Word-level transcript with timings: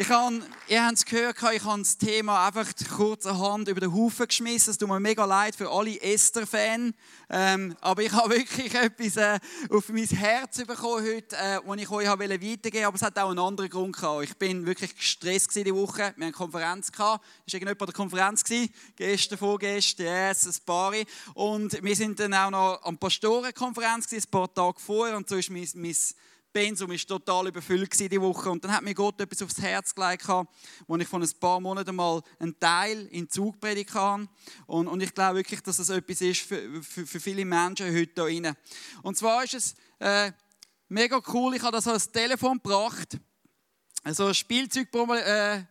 Ich 0.00 0.08
habe, 0.08 0.40
ihr 0.66 0.82
habt 0.82 0.96
es 0.96 1.04
gehört, 1.04 1.36
ich 1.52 1.62
habe 1.62 1.82
das 1.82 1.98
Thema 1.98 2.46
einfach 2.46 2.66
kurzerhand 2.96 3.68
über 3.68 3.80
den 3.80 3.92
Haufen 3.92 4.26
geschmissen. 4.26 4.70
Es 4.70 4.78
tut 4.78 4.88
mir 4.88 4.98
mega 4.98 5.26
leid 5.26 5.54
für 5.54 5.70
alle 5.70 6.00
Esther-Fans. 6.00 6.94
Ähm, 7.28 7.76
aber 7.82 8.00
ich 8.00 8.10
habe 8.14 8.30
wirklich 8.30 8.74
etwas 8.74 9.18
äh, 9.18 9.38
auf 9.68 9.90
mein 9.90 10.06
Herz 10.06 10.64
bekommen 10.64 11.04
heute, 11.04 11.36
äh, 11.36 11.60
das 11.62 11.76
ich 11.76 11.90
euch 11.90 12.08
weitergeben 12.08 12.62
wollte. 12.62 12.86
Aber 12.86 12.96
es 12.96 13.02
hat 13.02 13.18
auch 13.18 13.28
einen 13.28 13.40
anderen 13.40 13.68
Grund 13.68 13.94
gehabt. 13.94 14.24
Ich 14.24 14.34
bin 14.38 14.64
wirklich 14.64 14.96
gestresst 14.96 15.54
diese 15.54 15.74
Woche. 15.74 15.98
Wir 15.98 16.06
hatten 16.06 16.22
eine 16.22 16.32
Konferenz. 16.32 16.90
Gehabt. 16.90 17.22
Ist 17.44 17.52
irgendjemand 17.52 17.82
an 17.82 17.86
der 17.88 17.94
Konferenz 17.94 18.42
gewesen? 18.42 18.72
Gestern, 18.96 19.36
vorgestern, 19.36 20.06
yes, 20.06 20.46
ein 20.46 20.64
paar. 20.64 20.94
Und 21.34 21.82
wir 21.82 21.94
sind 21.94 22.18
dann 22.18 22.32
auch 22.32 22.50
noch 22.50 22.82
an 22.84 22.94
der 22.94 23.00
Pastorenkonferenz 23.00 24.10
ein 24.10 24.30
paar 24.30 24.50
Tage 24.54 24.80
vorher. 24.80 25.18
Und 25.18 25.28
so 25.28 25.36
ist 25.36 25.50
mein, 25.50 25.68
mein 25.74 25.94
Pensum 26.52 26.90
war 26.90 26.96
total 26.96 27.48
überfüllt 27.48 27.98
diese 27.98 28.20
Woche. 28.20 28.50
Und 28.50 28.64
dann 28.64 28.72
hat 28.72 28.82
mir 28.82 28.94
Gott 28.94 29.20
etwas 29.20 29.42
aufs 29.42 29.60
Herz 29.60 29.94
gelegt, 29.94 30.26
wo 30.86 30.96
ich 30.96 31.08
von 31.08 31.22
ein 31.22 31.30
paar 31.38 31.60
Monaten 31.60 31.94
mal 31.94 32.22
einen 32.38 32.58
Teil 32.58 33.06
in 33.06 33.28
Zug 33.30 33.60
predigen 33.60 33.92
kann. 33.92 34.28
Und, 34.66 34.88
und 34.88 35.02
ich 35.02 35.14
glaube 35.14 35.38
wirklich, 35.38 35.60
dass 35.60 35.76
das 35.76 35.90
etwas 35.90 36.20
ist 36.20 36.40
für, 36.40 36.82
für, 36.82 37.06
für 37.06 37.20
viele 37.20 37.44
Menschen 37.44 37.86
heute 37.86 38.28
hier 38.28 38.42
drin. 38.42 38.56
Und 39.02 39.16
zwar 39.16 39.44
ist 39.44 39.54
es 39.54 39.74
äh, 39.98 40.32
mega 40.88 41.20
cool, 41.32 41.54
ich 41.54 41.62
habe 41.62 41.76
das 41.76 41.86
als 41.86 42.10
Telefon 42.10 42.60
gebracht. 42.62 43.18
Also 44.02 44.26
ein 44.26 44.34
Spielzeugtelefon 44.34 45.68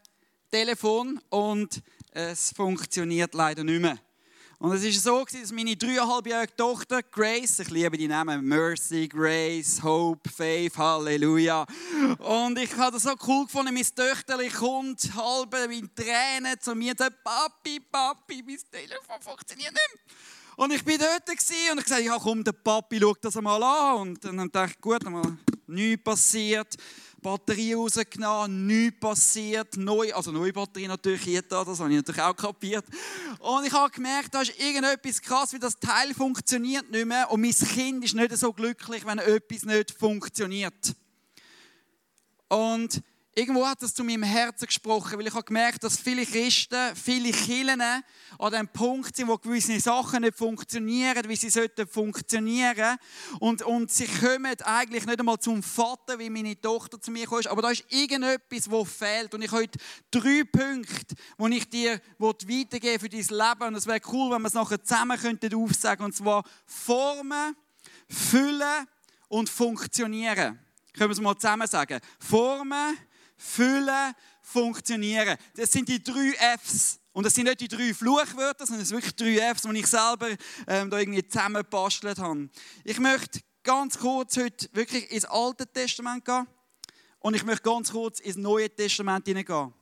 äh, 0.51 1.35
und 1.35 1.81
es 2.11 2.51
funktioniert 2.51 3.33
leider 3.33 3.63
nicht 3.63 3.81
mehr. 3.81 3.97
Und 4.61 4.73
es 4.73 4.83
ist 4.83 5.01
so, 5.03 5.23
dass 5.23 5.53
meine 5.53 5.77
dreieinhalbjährige 5.77 6.53
Tochter 6.53 7.01
Grace, 7.01 7.59
ich 7.59 7.69
liebe 7.69 7.97
die 7.97 8.09
Namen 8.09 8.43
Mercy, 8.43 9.07
Grace, 9.07 9.81
Hope, 9.81 10.29
Faith, 10.29 10.77
Halleluja. 10.77 11.65
Und 12.17 12.59
ich 12.59 12.75
habe 12.75 12.91
das 12.91 13.03
so 13.03 13.15
cool 13.25 13.45
gefunden, 13.45 13.73
mein 13.73 13.85
Töchterchen 13.85 14.51
kommt 14.51 15.15
halb 15.15 15.53
in 15.71 15.89
Tränen 15.95 16.59
zu 16.59 16.75
mir 16.75 16.91
und 16.91 16.97
sagt, 16.97 17.23
Papi, 17.23 17.79
Papi, 17.89 18.43
mein 18.45 18.57
Telefon 18.69 19.21
funktioniert 19.21 19.71
nicht 19.71 19.81
mehr. 19.95 20.55
Und 20.57 20.73
ich 20.73 20.85
war 20.85 20.97
dort 20.97 21.29
und 21.29 21.79
ich 21.79 21.87
sagte, 21.87 22.03
ja 22.03 22.17
komm, 22.19 22.43
der 22.43 22.51
Papi 22.51 22.99
schaut 22.99 23.23
das 23.23 23.37
einmal 23.37 23.63
an. 23.63 24.09
Und 24.09 24.25
dann 24.25 24.51
dachte 24.51 24.73
ich, 24.75 24.81
gut, 24.81 24.99
nichts 25.67 26.03
passiert. 26.03 26.75
Batterie 27.19 27.73
rausgenommen, 27.73 28.67
nichts 28.67 28.99
passiert, 28.99 29.77
neu, 29.77 30.13
also 30.13 30.31
neue 30.31 30.53
Batterie 30.53 30.87
natürlich 30.87 31.21
hier, 31.21 31.41
das 31.41 31.79
habe 31.79 31.89
ich 31.89 31.97
natürlich 31.97 32.21
auch 32.21 32.35
kapiert. 32.35 32.85
Und 33.39 33.65
ich 33.65 33.73
habe 33.73 33.91
gemerkt, 33.91 34.33
da 34.33 34.41
ist 34.41 34.59
irgendetwas 34.59 35.21
krass, 35.21 35.53
wie 35.53 35.59
das 35.59 35.79
Teil 35.79 36.13
funktioniert 36.13 36.89
nicht 36.89 37.05
mehr 37.05 37.29
und 37.31 37.41
mein 37.41 37.51
Kind 37.51 38.03
ist 38.03 38.15
nicht 38.15 38.35
so 38.37 38.53
glücklich, 38.53 39.05
wenn 39.05 39.19
etwas 39.19 39.63
nicht 39.63 39.91
funktioniert. 39.91 40.95
Und 42.47 43.01
Irgendwo 43.35 43.65
hat 43.65 43.81
das 43.81 43.93
zu 43.93 44.03
meinem 44.03 44.23
Herzen 44.23 44.65
gesprochen, 44.65 45.17
weil 45.17 45.27
ich 45.27 45.33
habe 45.33 45.43
gemerkt, 45.43 45.83
dass 45.83 45.97
viele 45.99 46.25
Christen, 46.25 46.95
viele 46.95 47.31
Kirchen 47.31 47.81
an 47.81 48.51
dem 48.51 48.67
Punkt 48.67 49.15
sind, 49.15 49.27
wo 49.27 49.37
gewisse 49.37 49.79
Sachen 49.79 50.21
nicht 50.21 50.35
funktionieren, 50.35 51.23
wie 51.27 51.35
sie 51.35 51.49
sollten 51.49 51.87
funktionieren. 51.87 52.97
Und, 53.39 53.61
und 53.61 53.91
sie 53.91 54.07
kommen 54.07 54.59
eigentlich 54.63 55.05
nicht 55.05 55.19
einmal 55.19 55.39
zum 55.39 55.61
Vater, 55.61 56.17
wie 56.17 56.29
meine 56.29 56.59
Tochter 56.59 56.99
zu 56.99 57.11
mir 57.11 57.27
kommt, 57.27 57.47
aber 57.47 57.61
da 57.61 57.69
ist 57.69 57.85
irgendetwas, 57.89 58.69
wo 58.69 58.83
fehlt. 58.83 59.33
Und 59.33 59.43
ich 59.43 59.51
habe 59.51 59.61
heute 59.61 59.79
drei 60.09 60.43
Punkte, 60.43 61.15
die 61.39 61.57
ich 61.57 61.69
dir 61.69 62.01
weitergeben 62.17 62.99
für 62.99 63.09
dein 63.09 63.19
Leben. 63.19 63.67
Und 63.67 63.75
es 63.75 63.85
wäre 63.85 64.01
cool, 64.11 64.31
wenn 64.31 64.41
wir 64.41 64.47
es 64.47 64.53
nachher 64.53 64.83
zusammen 64.83 65.17
könnten 65.19 65.53
aufsagen. 65.53 66.03
Und 66.03 66.15
zwar 66.15 66.43
Formen, 66.65 67.55
Füllen 68.09 68.87
und 69.27 69.49
Funktionieren. 69.49 70.59
Können 70.93 71.09
wir 71.09 71.13
es 71.13 71.21
mal 71.21 71.37
zusammen 71.37 71.67
sagen? 71.67 71.99
Formen, 72.19 72.97
füllen, 73.39 74.13
funktionieren. 74.41 75.37
Das 75.55 75.71
sind 75.71 75.89
die 75.89 76.03
drei 76.03 76.57
Fs. 76.57 76.99
Und 77.11 77.25
das 77.25 77.33
sind 77.33 77.45
nicht 77.45 77.61
die 77.61 77.67
drei 77.67 77.93
Fluchwörter, 77.93 78.65
sondern 78.65 78.83
es 78.83 78.89
sind 78.89 78.97
wirklich 78.97 79.15
drei 79.15 79.53
Fs, 79.53 79.63
die 79.63 79.79
ich 79.79 79.87
selber 79.87 80.29
ähm, 80.67 80.89
da 80.89 80.99
irgendwie 80.99 81.27
zusammengebastelt 81.27 82.19
habe. 82.19 82.49
Ich 82.83 82.99
möchte 82.99 83.39
ganz 83.63 83.97
kurz 83.97 84.37
heute 84.37 84.69
wirklich 84.73 85.09
ins 85.11 85.25
Alte 85.25 85.65
Testament 85.65 86.23
gehen 86.25 86.47
und 87.19 87.33
ich 87.33 87.43
möchte 87.43 87.63
ganz 87.63 87.91
kurz 87.91 88.19
ins 88.19 88.35
Neue 88.35 88.69
Testament 88.69 89.25
hineingehen. 89.25 89.73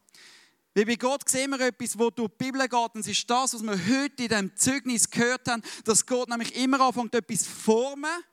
Weil 0.74 0.86
bei 0.86 0.96
Gott 0.96 1.28
sehen 1.28 1.52
wir 1.52 1.60
etwas, 1.62 1.98
wo 1.98 2.12
durch 2.12 2.30
die 2.30 2.46
Bibel 2.46 2.62
geht. 2.62 2.74
Und 2.94 3.02
es 3.02 3.08
ist 3.08 3.28
das, 3.28 3.56
was 3.56 3.64
wir 3.64 3.72
heute 3.72 4.24
in 4.24 4.30
diesem 4.30 4.56
Zeugnis 4.56 5.10
gehört 5.10 5.48
haben, 5.48 5.64
dass 5.84 6.06
Gott 6.06 6.30
nämlich 6.30 6.56
immer 6.56 6.80
anfängt, 6.82 7.16
etwas 7.16 7.40
zu 7.40 7.50
formen. 7.50 8.24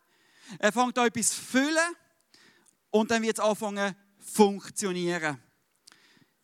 Er 0.58 0.70
fängt 0.70 0.98
an, 0.98 1.06
etwas 1.06 1.28
zu 1.28 1.40
füllen. 1.40 1.96
Und 2.90 3.10
dann 3.10 3.22
wird 3.22 3.38
es 3.38 3.44
anfangen 3.44 3.96
funktionieren. 4.24 5.38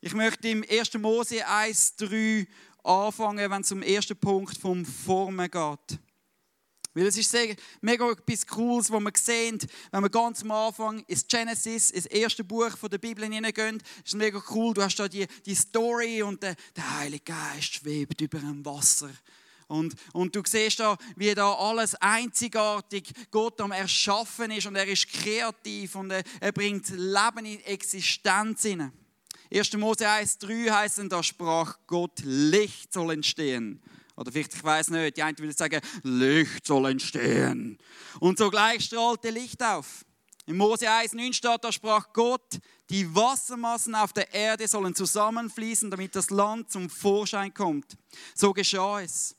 Ich 0.01 0.15
möchte 0.15 0.49
im 0.49 0.65
1. 0.69 0.95
Mose 0.95 1.47
1,3 1.47 2.47
anfangen, 2.85 3.51
wenn 3.51 3.63
es 3.63 3.73
um 3.73 3.81
den 3.81 3.95
ersten 3.95 4.17
Punkt 4.17 4.57
vom 4.57 4.85
Formen 4.85 5.51
geht. 5.51 5.99
Weil 6.93 7.07
es 7.07 7.17
ist 7.17 7.31
sehr, 7.31 7.55
mega 7.81 8.11
etwas 8.11 8.47
Cooles, 8.47 8.91
was 8.91 9.01
wir 9.01 9.13
sehen, 9.17 9.59
wenn 9.93 10.03
wir 10.03 10.11
ganz 10.11 10.43
am 10.43 10.51
Anfang 10.51 11.01
ins 11.07 11.27
Genesis, 11.27 11.91
ins 11.91 12.07
erste 12.07 12.43
Buch 12.43 12.77
der 12.91 12.99
Bibel 12.99 13.25
hineingehen. 13.25 13.81
ist 14.05 14.15
mega 14.15 14.43
cool. 14.51 14.75
Du 14.75 14.83
hast 14.83 14.97
da 14.97 15.07
die, 15.07 15.27
die 15.47 15.55
Story 15.55 16.23
und 16.23 16.43
der, 16.43 16.57
der 16.75 16.99
Heilige 16.99 17.25
Geist 17.25 17.75
schwebt 17.75 18.21
über 18.21 18.41
dem 18.41 18.65
Wasser. 18.65 19.11
Und, 19.71 19.95
und 20.13 20.35
du 20.35 20.43
siehst 20.45 20.81
da, 20.81 20.99
wie 21.15 21.33
da 21.33 21.53
alles 21.53 21.95
einzigartig 21.95 23.13
Gott 23.31 23.61
am 23.61 23.71
Erschaffen 23.71 24.51
ist 24.51 24.67
und 24.67 24.75
er 24.75 24.87
ist 24.87 25.09
kreativ 25.09 25.95
und 25.95 26.11
er, 26.11 26.25
er 26.41 26.51
bringt 26.51 26.89
Leben 26.89 27.45
in 27.45 27.61
Existenz 27.61 28.63
hinein. 28.63 28.93
1. 29.53 29.73
Mose 29.75 30.09
1,3 30.09 30.71
heißt 30.71 31.01
da 31.09 31.23
sprach 31.23 31.79
Gott, 31.87 32.21
Licht 32.25 32.93
soll 32.93 33.13
entstehen. 33.13 33.81
Oder 34.17 34.33
vielleicht, 34.33 34.55
ich 34.55 34.65
weiß 34.65 34.91
nicht, 34.91 35.17
die 35.17 35.23
einen 35.23 35.39
würde 35.39 35.53
sagen, 35.53 35.81
Licht 36.03 36.67
soll 36.67 36.91
entstehen. 36.91 37.79
Und 38.19 38.39
sogleich 38.39 38.85
strahlte 38.85 39.31
Licht 39.31 39.63
auf. 39.63 40.05
In 40.47 40.57
Mose 40.57 40.91
1,9 40.91 41.33
steht, 41.33 41.63
da 41.63 41.71
sprach 41.71 42.13
Gott, 42.13 42.59
die 42.89 43.15
Wassermassen 43.15 43.95
auf 43.95 44.13
der 44.13 44.35
Erde 44.35 44.67
sollen 44.67 44.97
zusammenfließen, 44.97 45.93
damit 45.93 46.17
das 46.17 46.31
Land 46.31 46.73
zum 46.73 46.91
Vorschein 46.91 47.55
kommt. 47.55 47.97
So 48.35 48.53
geschah 48.53 49.01
es. 49.03 49.37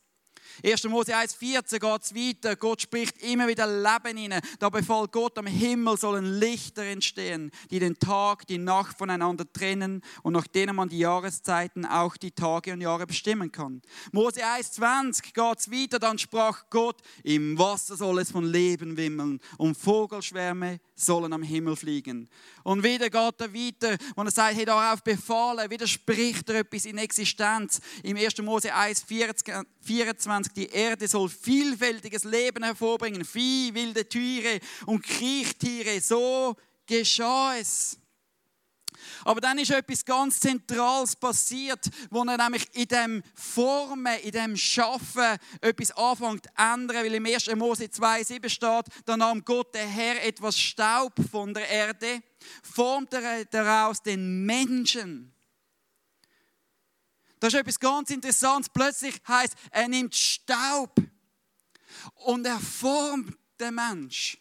1. 0.64 0.84
Mose 0.86 1.16
1,14 1.16 1.80
geht 1.80 2.02
es 2.04 2.16
weiter. 2.16 2.56
Gott 2.56 2.82
spricht 2.82 3.22
immer 3.22 3.48
wieder 3.48 3.68
Leben 3.68 4.18
hinein. 4.18 4.42
Da 4.60 4.70
befahl 4.70 5.08
Gott, 5.08 5.38
am 5.38 5.48
Himmel 5.48 5.98
sollen 5.98 6.40
Lichter 6.40 6.84
entstehen, 6.84 7.52
die 7.70 7.80
den 7.80 7.98
Tag, 7.98 8.48
die 8.48 8.58
Nacht 8.58 8.98
voneinander 8.98 9.52
trennen 9.52 10.02
und 10.24 10.34
nach 10.34 10.48
denen 10.48 10.76
man 10.76 10.90
die 10.90 11.00
Jahreszeiten, 11.00 11.86
auch 11.86 12.18
die 12.18 12.32
Tage 12.32 12.74
und 12.74 12.82
Jahre 12.82 13.08
bestimmen 13.08 13.52
kann. 13.52 13.82
Mose 14.12 14.42
1,20 14.42 15.34
geht 15.34 15.60
es 15.60 15.72
weiter. 15.72 16.00
Dann 16.00 16.18
sprach 16.18 16.70
Gott, 16.70 17.02
im 17.24 17.58
Wasser 17.58 17.96
soll 17.96 18.20
es 18.20 18.32
von 18.32 18.46
Leben 18.46 18.98
wimmeln 18.98 19.40
und 19.58 19.78
Vogelschwärme 19.78 20.80
sollen 20.96 21.34
am 21.34 21.44
Himmel 21.44 21.76
fliegen. 21.76 22.30
Und 22.64 22.84
wieder 22.84 23.10
geht 23.10 23.42
er 23.42 23.54
weiter, 23.54 23.98
und 24.16 24.28
er 24.28 24.32
sagt, 24.32 24.56
hey, 24.56 24.66
darauf 24.66 25.04
befahlen, 25.04 25.70
widerspricht 25.70 26.50
er 26.50 26.60
etwas 26.60 26.86
in 26.86 26.98
Existenz. 26.98 27.82
Im 28.04 28.18
1. 28.18 28.38
Mose 28.40 28.74
1, 28.74 29.04
24, 29.04 30.41
die 30.56 30.68
Erde 30.68 31.08
soll 31.08 31.30
vielfältiges 31.30 32.24
Leben 32.24 32.64
hervorbringen, 32.64 33.26
Vieh, 33.26 33.74
wilde 33.74 34.08
Tiere 34.08 34.60
und 34.86 35.04
Kriechtiere, 35.04 36.00
so 36.02 36.56
geschah 36.86 37.58
es. 37.58 37.98
Aber 39.24 39.42
dann 39.42 39.58
ist 39.58 39.72
etwas 39.72 40.06
ganz 40.06 40.40
Zentrales 40.40 41.16
passiert, 41.16 41.90
wo 42.10 42.24
er 42.24 42.38
nämlich 42.38 42.68
in 42.74 42.88
dem 42.88 43.24
Formen, 43.34 44.20
in 44.20 44.32
dem 44.32 44.58
Schaffen 44.58 45.38
etwas 45.62 45.92
anfängt 45.92 46.46
zu 46.46 46.52
ändern, 46.58 47.04
weil 47.04 47.14
im 47.14 47.26
1. 47.26 47.56
Mose 47.56 47.86
2,7 47.86 48.50
steht, 48.50 48.86
da 49.06 49.18
nahm 49.18 49.44
Gott 49.44 49.74
der 49.74 49.88
Herr 49.88 50.24
etwas 50.24 50.58
Staub 50.58 51.14
von 51.32 51.54
der 51.54 51.68
Erde, 51.70 52.22
formte 52.64 53.46
daraus 53.52 54.02
den 54.02 54.46
Menschen. 54.46 55.34
Das 57.42 57.56
ist 57.56 57.60
etwas 57.60 57.80
ganz 57.80 58.12
Interessantes. 58.12 58.70
Plötzlich 58.72 59.20
heißt, 59.28 59.56
er 59.72 59.88
nimmt 59.88 60.14
Staub 60.16 60.96
und 62.14 62.46
er 62.46 62.60
formt 62.60 63.36
den 63.60 63.74
Mensch. 63.74 64.38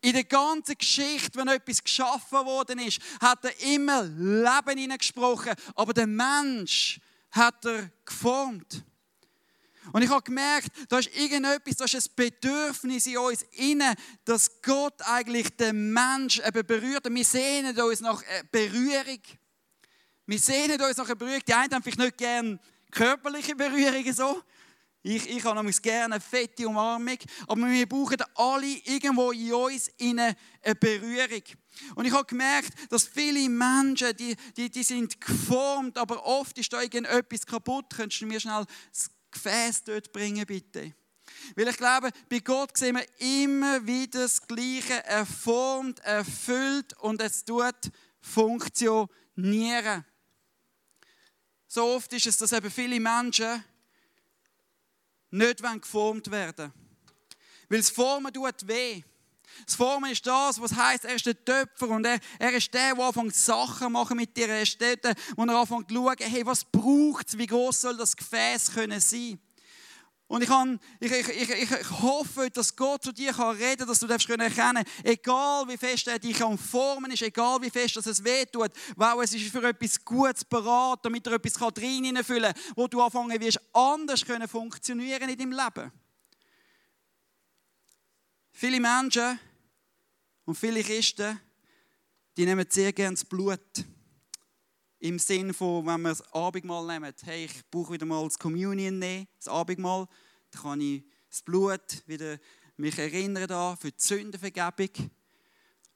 In 0.00 0.12
der 0.12 0.22
ganzen 0.22 0.78
Geschichte, 0.78 1.36
wenn 1.36 1.48
etwas 1.48 1.82
geschaffen 1.82 2.46
worden 2.46 2.78
ist, 2.78 3.00
hat 3.20 3.44
er 3.44 3.60
immer 3.74 4.04
Leben 4.04 4.78
hineingesprochen, 4.78 5.54
aber 5.74 5.92
der 5.92 6.06
Mensch 6.06 7.00
hat 7.32 7.64
er 7.64 7.90
geformt. 8.04 8.84
Und 9.92 10.02
ich 10.02 10.10
habe 10.10 10.22
gemerkt, 10.22 10.68
da 10.88 11.00
ist 11.00 11.12
irgendetwas, 11.16 11.76
da 11.78 11.84
ist 11.84 11.96
ein 11.96 12.14
Bedürfnis 12.14 13.06
in 13.06 13.18
uns 13.18 13.42
inne, 13.50 13.96
dass 14.24 14.62
Gott 14.62 15.02
eigentlich 15.02 15.56
den 15.56 15.92
Mensch 15.92 16.38
eben 16.46 16.64
berührt. 16.64 17.08
Und 17.08 17.16
wir 17.16 17.24
sehnen 17.24 17.76
uns 17.76 18.00
nach 18.00 18.22
Berührung. 18.52 19.20
Wir 20.28 20.38
sehnen 20.38 20.78
uns 20.78 20.98
nach 20.98 21.06
einer 21.06 21.14
Berührung. 21.14 21.40
Die 21.48 21.54
einen 21.54 21.72
haben 21.72 21.82
vielleicht 21.82 21.98
nicht 21.98 22.18
gerne 22.18 22.58
körperliche 22.90 23.56
Berührungen 23.56 24.12
so, 24.12 24.42
ich, 25.02 25.26
ich 25.26 25.42
habe 25.44 25.56
nämlich 25.56 25.80
gerne 25.80 26.16
eine 26.16 26.20
fette 26.20 26.68
Umarmung, 26.68 27.16
aber 27.46 27.66
wir 27.66 27.88
brauchen 27.88 28.18
alle 28.34 28.66
irgendwo 28.84 29.30
in 29.30 29.54
uns 29.54 29.90
eine 29.98 30.36
Berührung. 30.78 31.42
Und 31.94 32.04
ich 32.04 32.12
habe 32.12 32.26
gemerkt, 32.26 32.72
dass 32.90 33.04
viele 33.04 33.48
Menschen, 33.48 34.14
die, 34.18 34.36
die, 34.54 34.68
die 34.68 34.82
sind 34.82 35.18
geformt, 35.18 35.96
aber 35.96 36.22
oft 36.26 36.58
ist 36.58 36.70
da 36.74 36.82
irgendetwas 36.82 37.46
kaputt. 37.46 37.86
Könntest 37.96 38.20
du 38.20 38.26
mir 38.26 38.38
schnell 38.38 38.66
das 38.92 39.10
Gefäß 39.30 39.84
dort 39.84 40.12
bringen, 40.12 40.44
bitte? 40.44 40.92
Weil 41.56 41.68
ich 41.68 41.76
glaube, 41.78 42.10
bei 42.28 42.40
Gott 42.40 42.76
sehen 42.76 42.96
wir 42.96 43.46
immer 43.46 43.86
wieder 43.86 44.20
das 44.20 44.46
Gleiche. 44.46 45.04
Er 45.06 45.24
formt, 45.24 46.00
er 46.00 46.22
füllt 46.22 46.92
und 46.98 47.22
es 47.22 47.46
tut 47.46 47.76
funktionieren. 48.20 50.04
So 51.68 51.84
oft 51.84 52.10
ist 52.14 52.26
es, 52.26 52.38
dass 52.38 52.52
eben 52.52 52.70
viele 52.70 52.98
Menschen 52.98 53.62
nicht 55.30 55.62
geformt 55.62 56.30
werden 56.30 56.72
Weil 57.68 57.78
das 57.78 57.90
Formen 57.90 58.32
tut 58.32 58.66
weh. 58.66 59.02
Das 59.66 59.74
Formen 59.74 60.10
ist 60.10 60.26
das, 60.26 60.60
was 60.60 60.74
heißt, 60.74 61.04
er 61.04 61.14
ist 61.14 61.26
der 61.26 61.44
Töpfer 61.44 61.88
und 61.88 62.06
er, 62.06 62.18
er 62.38 62.52
ist 62.52 62.72
der, 62.72 62.94
der 62.94 63.04
anfängt 63.04 63.34
Sachen 63.34 63.92
machen 63.92 64.16
mit 64.16 64.34
dir. 64.36 64.48
Er 64.48 64.62
ist 64.62 64.80
der, 64.80 64.96
der 64.96 65.14
er 65.36 65.48
anfängt 65.60 65.88
zu 65.88 65.94
schauen, 65.94 66.16
hey, 66.18 66.46
was 66.46 66.64
braucht 66.64 67.28
es, 67.28 67.36
wie 67.36 67.46
groß 67.46 67.80
soll 67.80 67.96
das 67.96 68.16
Gefäß 68.16 68.72
können 68.72 69.00
sein. 69.00 69.38
Und 70.28 70.42
ich, 70.42 70.48
kann, 70.48 70.78
ich, 71.00 71.10
ich, 71.10 71.28
ich, 71.28 71.70
ich, 71.70 71.90
hoffe, 71.90 72.50
dass 72.50 72.76
Gott 72.76 73.02
zu 73.02 73.12
dir 73.12 73.32
kann 73.32 73.56
reden 73.56 73.78
kann, 73.78 73.88
dass 73.88 73.98
du 73.98 74.06
erkennen 74.06 74.84
egal 75.02 75.66
wie 75.66 75.78
fest 75.78 76.06
er 76.06 76.18
dich 76.18 76.42
am 76.44 76.58
Formen 76.58 77.10
ist, 77.10 77.22
egal 77.22 77.62
wie 77.62 77.70
fest 77.70 77.96
dass 77.96 78.04
es 78.04 78.22
wehtut, 78.22 78.70
weil 78.94 79.24
es 79.24 79.32
ist 79.32 79.50
für 79.50 79.66
etwas 79.66 80.04
Gutes 80.04 80.44
beraten, 80.44 81.00
damit 81.04 81.26
er 81.26 81.32
etwas 81.32 81.54
drin 81.72 82.04
hineinfüllen 82.04 82.52
kann, 82.52 82.62
wo 82.76 82.86
du 82.86 83.00
anfangen 83.00 83.40
wirst, 83.40 83.58
anders 83.72 84.22
können 84.22 84.46
funktionieren 84.46 85.30
in 85.30 85.38
deinem 85.38 85.52
Leben. 85.52 85.90
Viele 88.52 88.80
Menschen 88.80 89.40
und 90.44 90.56
viele 90.56 90.82
Christen, 90.82 91.40
die 92.36 92.44
nehmen 92.44 92.66
sehr 92.68 92.92
gerne 92.92 93.14
das 93.14 93.24
Blut. 93.24 93.60
Im 95.00 95.18
Sinn 95.18 95.54
von, 95.54 95.86
wenn 95.86 96.02
wir 96.02 96.08
das 96.08 96.22
Abendmahl 96.32 96.86
nehmen, 96.86 97.12
hey, 97.22 97.44
ich 97.44 97.70
brauche 97.70 97.92
wieder 97.92 98.06
mal 98.06 98.24
das 98.24 98.38
Communion 98.38 98.98
nehmen, 98.98 99.28
das 99.36 99.48
Abendmahl, 99.48 100.08
dann 100.50 100.62
kann 100.62 100.80
ich 100.80 101.04
das 101.28 101.42
Blut 101.42 102.02
wieder 102.06 102.38
mich 102.76 102.98
erinnern 102.98 103.46
da 103.46 103.76
für 103.76 103.90
die 103.90 104.02
Sündenvergebung. 104.02 105.10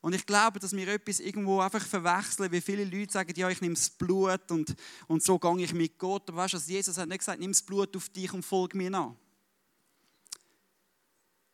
Und 0.00 0.14
ich 0.14 0.26
glaube, 0.26 0.58
dass 0.58 0.72
wir 0.72 0.88
etwas 0.88 1.20
irgendwo 1.20 1.60
einfach 1.60 1.86
verwechseln, 1.86 2.50
wie 2.50 2.60
viele 2.60 2.84
Leute 2.84 3.12
sagen, 3.12 3.32
ja, 3.36 3.48
ich 3.48 3.60
nehme 3.60 3.76
das 3.76 3.88
Blut 3.88 4.50
und, 4.50 4.74
und 5.06 5.22
so 5.22 5.38
gehe 5.38 5.64
ich 5.64 5.72
mit 5.72 5.96
Gott. 5.96 6.28
Aber 6.28 6.38
weißt 6.38 6.54
du, 6.54 6.58
Jesus 6.58 6.98
hat 6.98 7.08
nicht 7.08 7.18
gesagt, 7.18 7.38
nimm 7.38 7.52
das 7.52 7.62
Blut 7.62 7.96
auf 7.96 8.08
dich 8.08 8.32
und 8.32 8.44
folge 8.44 8.76
mir 8.76 8.90
nach. 8.90 9.14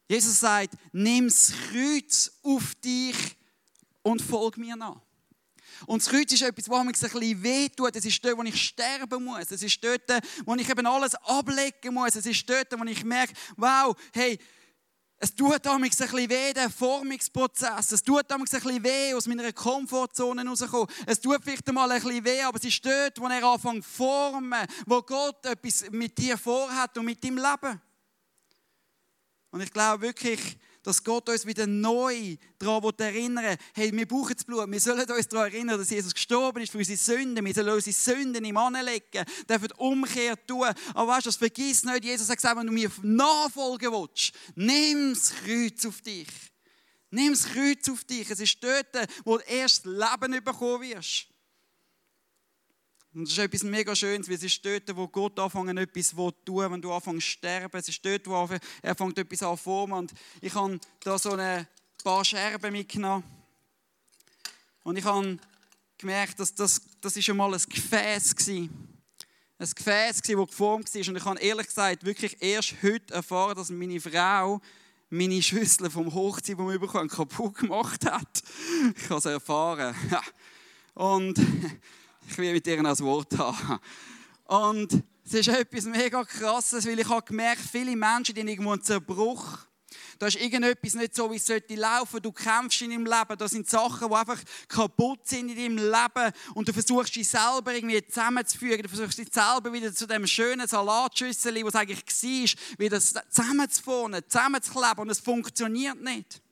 Jesus 0.08 0.40
sagt, 0.40 0.74
nimm 0.92 1.26
das 1.26 1.52
Kreuz 1.70 2.32
auf 2.42 2.74
dich 2.76 3.36
und 4.02 4.22
folg 4.22 4.56
mir 4.56 4.76
nach. 4.76 5.02
Und 5.86 6.02
das 6.02 6.10
Kreuz 6.10 6.32
ist 6.32 6.42
etwas, 6.42 6.68
was 6.68 6.84
mir 6.84 6.90
ein 6.90 6.92
bisschen 6.92 7.42
wehtut. 7.42 7.96
Es 7.96 8.04
ist 8.04 8.24
dort, 8.24 8.38
wo 8.38 8.42
ich 8.42 8.62
sterben 8.62 9.24
muss. 9.24 9.50
Es 9.50 9.62
ist 9.62 9.82
dort, 9.82 10.02
wo 10.44 10.54
ich 10.54 10.68
eben 10.68 10.86
alles 10.86 11.14
ablegen 11.14 11.94
muss. 11.94 12.16
Es 12.16 12.26
ist 12.26 12.48
dort, 12.48 12.78
wo 12.78 12.84
ich 12.84 13.04
merke, 13.04 13.32
wow, 13.56 13.94
hey, 14.12 14.38
es 15.20 15.34
tut 15.34 15.66
damals 15.66 16.00
ein 16.00 16.08
bisschen 16.08 16.30
weh, 16.30 16.52
der 16.52 16.70
Formungsprozess. 16.70 17.90
Es 17.90 18.02
tut 18.02 18.30
damals 18.30 18.54
ein 18.54 18.60
bisschen 18.60 18.84
weh, 18.84 19.14
aus 19.14 19.26
meiner 19.26 19.52
Komfortzone 19.52 20.46
rauszukommen. 20.46 20.86
Es 21.06 21.20
tut 21.20 21.42
vielleicht 21.42 21.68
einmal 21.68 21.90
ein 21.90 22.00
bisschen 22.00 22.24
weh, 22.24 22.40
aber 22.42 22.56
es 22.56 22.64
ist 22.64 22.84
dort, 22.84 23.20
wo 23.20 23.26
er 23.26 23.42
anfängt 23.42 23.84
zu 23.84 23.90
formen, 23.90 24.66
wo 24.86 25.02
Gott 25.02 25.44
etwas 25.44 25.90
mit 25.90 26.16
dir 26.16 26.38
vorhat 26.38 26.96
und 26.98 27.04
mit 27.04 27.22
deinem 27.24 27.38
Leben. 27.38 27.80
Und 29.50 29.60
ich 29.60 29.72
glaube 29.72 30.02
wirklich, 30.02 30.56
dass 30.88 31.04
Gott 31.04 31.28
uns 31.28 31.44
wieder 31.44 31.66
neu 31.66 32.36
daran 32.58 32.94
erinnern 32.98 33.44
will, 33.44 33.56
hey, 33.74 33.92
wir 33.92 34.08
brauchen 34.08 34.34
das 34.34 34.44
Blut, 34.44 34.70
wir 34.70 34.80
sollen 34.80 35.10
uns 35.10 35.28
daran 35.28 35.52
erinnern, 35.52 35.78
dass 35.78 35.90
Jesus 35.90 36.14
gestorben 36.14 36.62
ist 36.62 36.72
für 36.72 36.78
unsere 36.78 36.96
Sünden, 36.96 37.44
wir 37.44 37.52
sollen 37.52 37.68
unsere 37.68 37.94
Sünden 37.94 38.42
ihm 38.42 38.56
anlegen, 38.56 39.24
dürfen 39.48 39.72
Umkehr 39.76 40.46
tun. 40.46 40.68
Aber 40.94 41.12
weißt 41.12 41.26
du, 41.26 41.28
das 41.28 41.36
vergiss 41.36 41.84
nicht, 41.84 42.04
Jesus 42.04 42.30
hat 42.30 42.36
gesagt, 42.36 42.56
wenn 42.56 42.66
du 42.66 42.72
mir 42.72 42.90
nachfolgen 43.02 43.92
willst, 43.92 44.32
nimm 44.54 45.12
das 45.12 45.34
Kreuz 45.34 45.84
auf 45.84 46.00
dich. 46.00 46.28
Nimm 47.10 47.32
das 47.32 47.44
Kreuz 47.44 47.88
auf 47.90 48.04
dich. 48.04 48.30
Es 48.30 48.40
ist 48.40 48.62
dort, 48.62 49.08
wo 49.24 49.36
du 49.36 49.44
erst 49.44 49.84
Leben 49.84 50.42
bekommen 50.42 50.82
wirst. 50.82 51.26
Und 53.18 53.24
das 53.24 53.32
ist 53.32 53.38
etwas 53.38 53.64
mega 53.64 53.96
Schönes, 53.96 54.28
weil 54.28 54.36
es 54.36 54.44
ist 54.44 54.64
dort, 54.64 54.96
wo 54.96 55.08
Gott 55.08 55.36
anfängt, 55.40 55.76
etwas 55.76 56.10
zu 56.10 56.30
tun, 56.44 56.70
wenn 56.70 56.80
du 56.80 56.92
anfängst 56.92 57.26
zu 57.26 57.32
sterben. 57.32 57.76
Es 57.76 57.88
ist 57.88 58.04
dort, 58.06 58.24
wo 58.28 58.48
er 58.80 58.94
fängt 58.94 59.18
etwas 59.18 59.42
an 59.42 59.56
formen. 59.56 59.98
Und 59.98 60.12
ich 60.40 60.54
habe 60.54 60.78
da 61.00 61.18
so 61.18 61.32
ein 61.32 61.66
paar 62.04 62.24
Scherben 62.24 62.70
mitgenommen. 62.70 63.24
Und 64.84 64.98
ich 64.98 65.04
habe 65.04 65.36
gemerkt, 65.98 66.38
dass 66.38 66.54
das, 66.54 66.80
das 67.00 67.16
ist 67.16 67.28
einmal 67.28 67.52
ein 67.52 67.60
Gefäß 67.68 68.36
war. 68.36 68.54
Ein 68.54 69.70
Gefäß, 69.74 70.22
das 70.22 70.22
geformt 70.22 70.94
war. 70.94 71.08
Und 71.08 71.16
ich 71.16 71.24
habe 71.24 71.40
ehrlich 71.40 71.66
gesagt 71.66 72.04
wirklich 72.04 72.40
erst 72.40 72.76
heute 72.84 73.14
erfahren, 73.14 73.56
dass 73.56 73.70
meine 73.70 74.00
Frau 74.00 74.60
meine 75.10 75.42
Schüssel 75.42 75.90
vom 75.90 76.14
Hochzeit, 76.14 76.56
die 76.56 76.62
wir 76.62 76.78
bekommen, 76.78 77.08
kaputt 77.08 77.56
gemacht 77.56 78.06
hat. 78.08 78.44
Ich 78.96 79.10
habe 79.10 79.18
es 79.18 79.24
erfahren. 79.24 79.96
Und 80.94 81.36
ich 82.28 82.38
will 82.38 82.52
mit 82.52 82.66
dir 82.66 82.78
ein 82.78 82.98
Wort 83.00 83.36
haben. 83.38 83.78
Und 84.44 85.02
es 85.24 85.34
ist 85.34 85.48
etwas 85.48 85.84
mega 85.84 86.24
krasses, 86.24 86.86
weil 86.86 86.98
ich 86.98 87.08
habe 87.08 87.22
gemerkt, 87.22 87.60
viele 87.60 87.94
Menschen 87.94 88.36
haben 88.36 88.48
irgendwo 88.48 88.72
einen 88.72 88.82
Zerbruch. 88.82 89.58
Da 90.18 90.26
ist 90.26 90.36
irgendetwas 90.36 90.94
nicht 90.94 91.14
so, 91.14 91.30
wie 91.30 91.36
es 91.36 91.46
sollte 91.46 91.74
laufen. 91.74 92.20
Du 92.20 92.32
kämpfst 92.32 92.82
in 92.82 92.90
deinem 92.90 93.06
Leben. 93.06 93.38
Das 93.38 93.52
sind 93.52 93.68
Sachen, 93.68 94.08
die 94.08 94.14
einfach 94.14 94.40
kaputt 94.66 95.20
sind 95.24 95.50
in 95.50 95.56
deinem 95.56 95.76
Leben. 95.76 96.32
Und 96.54 96.68
du 96.68 96.72
versuchst 96.72 97.14
dich 97.14 97.28
selber 97.28 97.74
irgendwie 97.74 98.04
zusammenzufügen. 98.06 98.82
Du 98.82 98.88
versuchst 98.88 99.18
dich 99.18 99.28
selber 99.32 99.72
wieder 99.72 99.94
zu 99.94 100.06
dem 100.06 100.26
schönen 100.26 100.66
Salatschüssel, 100.66 101.64
was 101.64 101.74
eigentlich 101.74 102.04
war, 102.04 102.78
wieder 102.78 103.00
zusammenzuführen, 103.00 104.20
zusammenzukleben. 104.26 104.98
Und 104.98 105.10
es 105.10 105.20
funktioniert 105.20 106.00
nicht. 106.00 106.42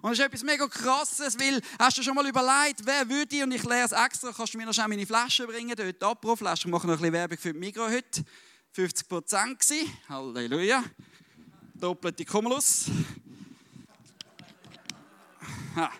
Und 0.00 0.10
das 0.10 0.18
ist 0.18 0.24
etwas 0.24 0.42
mega 0.44 0.66
krasses, 0.68 1.38
weil, 1.38 1.60
hast 1.78 1.98
du 1.98 2.02
schon 2.02 2.14
mal 2.14 2.26
überlegt, 2.26 2.84
wer 2.84 3.08
würde, 3.08 3.42
und 3.42 3.52
ich 3.52 3.64
lehre 3.64 3.84
es 3.84 3.92
extra, 3.92 4.32
kannst 4.32 4.54
du 4.54 4.58
mir 4.58 4.66
noch 4.66 4.72
schnell 4.72 4.88
meine 4.88 5.06
Flasche 5.06 5.46
bringen, 5.46 5.74
dort 5.74 6.02
Apro-Flasche, 6.02 6.68
ich 6.68 6.72
mache 6.72 6.86
noch 6.86 6.94
ein 6.94 6.98
bisschen 6.98 7.12
Werbung 7.12 7.38
für 7.38 7.52
die 7.52 7.58
Migro 7.58 7.88
heute. 7.88 8.24
50 8.72 9.08
Prozent 9.08 9.64
Halleluja. 10.08 10.84
Doppelte 11.74 12.24
Cumulus. 12.24 12.86
Ha. 15.74 15.90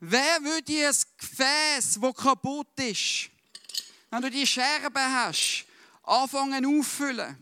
Wer 0.00 0.42
würde 0.42 0.88
ein 0.88 0.94
Gefäß, 1.18 2.00
das 2.00 2.14
kaputt 2.14 2.78
ist, 2.78 3.30
wenn 4.10 4.22
du 4.22 4.30
die 4.30 4.46
Scherbe 4.46 5.00
hast, 5.00 5.64
anfangen 6.02 6.66
auffüllen? 6.66 7.36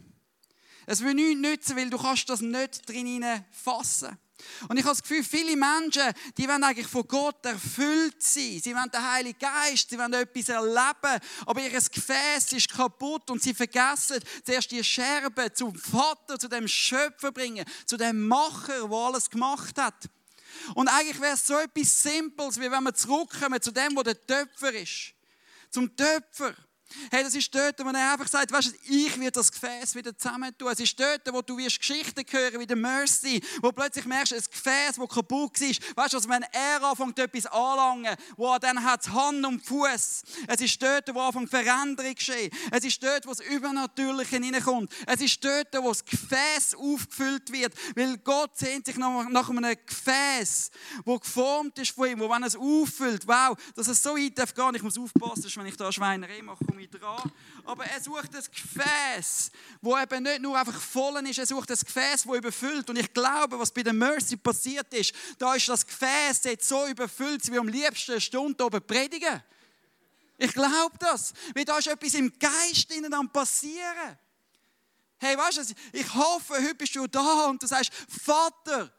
Es 0.87 1.03
will 1.03 1.15
nichts 1.15 1.41
nützen, 1.41 1.77
weil 1.77 1.91
du 1.91 1.99
kannst 1.99 2.29
das 2.29 2.41
nicht 2.41 2.89
drin 2.89 3.25
fassen 3.51 4.09
kannst. 4.09 4.24
Und 4.69 4.77
ich 4.77 4.85
habe 4.85 4.95
das 4.95 5.03
Gefühl, 5.03 5.23
viele 5.23 5.57
Menschen, 5.57 6.13
die 6.37 6.49
wollen 6.49 6.65
eigentlich 6.65 6.87
von 6.87 7.07
Gott 7.07 7.45
erfüllt 7.47 8.23
sein. 8.23 8.61
Sie 8.63 8.75
wollen 8.75 8.91
den 8.91 9.13
Heiligen 9.13 9.39
Geist, 9.39 9.91
sie 9.91 9.99
wollen 9.99 10.13
etwas 10.13 10.49
erleben, 10.49 11.21
aber 11.47 11.61
ihr 11.61 11.71
Gefäß 11.71 12.53
ist 12.53 12.69
kaputt 12.69 13.31
und 13.31 13.43
sie 13.43 13.55
vergessen 13.55 14.21
zuerst 14.45 14.71
die 14.71 14.83
Scherbe 14.83 15.53
zum 15.53 15.75
Vater, 15.75 16.39
zu 16.39 16.49
dem 16.49 16.67
Schöpfer 16.67 17.33
bringen, 17.33 17.65
zu 17.87 17.97
dem 17.97 18.27
Macher, 18.27 18.89
der 18.89 18.99
alles 18.99 19.31
gemacht 19.31 19.79
hat. 19.79 20.09
Und 20.75 20.89
eigentlich 20.89 21.21
wäre 21.21 21.35
es 21.35 21.47
so 21.47 21.59
etwas 21.59 22.03
Simples, 22.03 22.59
wie 22.59 22.71
wenn 22.71 22.83
wir 22.83 22.95
zurückkommen 22.95 23.61
zu 23.61 23.71
dem, 23.71 23.97
wo 23.97 24.03
der 24.03 24.21
Töpfer 24.27 24.73
ist. 24.73 25.13
Zum 25.71 25.95
Töpfer. 25.97 26.55
Hey, 27.11 27.23
das 27.23 27.35
ist 27.35 27.55
dort, 27.55 27.79
wo 27.85 27.89
er 27.89 28.13
einfach 28.13 28.29
sagt, 28.29 28.53
weißt 28.53 28.69
du, 28.69 28.93
ich 28.93 29.19
werde 29.19 29.33
das 29.33 29.51
Gefäß 29.51 29.95
wieder 29.95 30.17
zusammentun. 30.17 30.73
Es 30.73 30.81
ist 30.81 30.99
dort, 30.99 31.21
wo 31.33 31.43
du 31.43 31.57
wirst 31.57 31.79
Geschichten 31.79 32.25
hören 32.29 32.61
wie 32.61 32.67
der 32.67 32.77
Mercy, 32.77 33.43
wo 33.63 33.73
plötzlich 33.73 34.05
merkst, 34.05 34.33
ein 34.35 34.43
Gefäß, 34.51 34.97
das 34.97 35.09
kaputt 35.09 35.61
ist. 35.61 35.81
Weißt 35.97 36.13
du, 36.13 36.17
also 36.19 36.29
wenn 36.29 36.45
er 36.53 36.83
anfängt, 36.83 37.19
etwas 37.19 37.47
anlangen, 37.47 38.17
wo 38.37 38.57
dann 38.59 38.83
hat 38.83 39.09
Hand 39.09 39.45
und 39.45 39.65
Fuß. 39.65 40.23
Es 40.47 40.61
ist 40.61 40.83
dort, 40.83 41.15
wo 41.15 41.21
anfängt 41.21 41.51
Veränderung 41.51 42.15
geschehen. 42.15 42.51
Es 42.71 42.85
ist 42.85 43.03
dort, 43.03 43.27
wo 43.27 43.31
das 43.31 43.41
Übernatürliche 43.41 44.37
hineinkommt. 44.37 44.93
Es 45.07 45.21
ist 45.21 45.45
dort, 45.45 45.75
wo 45.75 45.89
das 45.89 46.05
Gefäß 46.05 46.75
aufgefüllt 46.75 47.53
wird, 47.53 47.75
weil 47.95 48.17
Gott 48.19 48.57
sehnt 48.57 48.87
sich 48.87 48.97
nach, 48.97 49.49
einem 49.51 49.77
Gefäß, 49.87 50.71
wo 51.05 51.19
geformt 51.19 51.79
ist 51.79 51.91
von 51.91 52.09
ihm, 52.09 52.21
wo 52.21 52.31
wenn 52.31 52.43
es 52.43 52.57
auffüllt, 52.57 53.27
wow, 53.27 53.57
dass 53.75 53.89
es 53.89 54.03
so 54.03 54.17
weit 54.17 54.39
darf 54.39 54.55
gehen. 54.55 54.75
Ich 54.75 54.83
muss 54.83 54.99
aufpassen, 54.99 55.51
wenn 55.57 55.67
ich 55.67 55.77
da 55.77 55.91
Schweinerei 55.93 56.43
mache, 56.43 56.65
ich 56.85 56.91
dran. 56.91 57.33
Aber 57.65 57.85
er 57.85 58.01
sucht 58.01 58.35
ein 58.35 58.43
Gefäß, 58.43 59.51
wo 59.81 59.97
eben 59.99 60.23
nicht 60.23 60.41
nur 60.41 60.59
einfach 60.59 60.81
voll 60.81 61.27
ist, 61.27 61.39
er 61.39 61.47
sucht 61.47 61.71
ein 61.71 61.79
Gefäß, 61.79 62.25
das 62.25 62.37
überfüllt. 62.37 62.89
Und 62.91 62.97
ich 62.97 63.13
glaube, 63.13 63.59
was 63.59 63.73
bei 63.73 63.83
der 63.83 63.93
Mercy 63.93 64.37
passiert 64.37 64.93
ist, 64.95 65.15
da 65.39 65.55
ist 65.55 65.69
das 65.69 65.87
Gefäß 65.87 66.45
jetzt 66.45 66.69
so 66.69 66.87
überfüllt, 66.87 67.51
wie 67.51 67.59
am 67.59 67.69
liebsten 67.69 68.13
eine 68.13 68.21
Stunde 68.21 68.65
oben 68.65 68.87
predigen. 68.87 69.43
Ich 70.37 70.53
glaube 70.53 70.97
das, 70.99 71.33
weil 71.55 71.65
da 71.65 71.79
ist 71.79 71.87
etwas 71.87 72.15
im 72.15 72.33
Geist 72.39 72.93
ihnen 72.93 73.15
am 73.15 73.31
passieren. 73.31 74.19
Hey, 75.19 75.39
weißt 75.39 75.59
du, 75.59 75.75
ich 75.93 76.15
hoffe, 76.15 76.55
heute 76.55 76.75
bist 76.75 76.95
du 76.97 77.07
da 77.07 77.47
und 77.47 77.63
du 77.63 77.67
sagst, 77.67 77.93
Vater, 78.25 78.93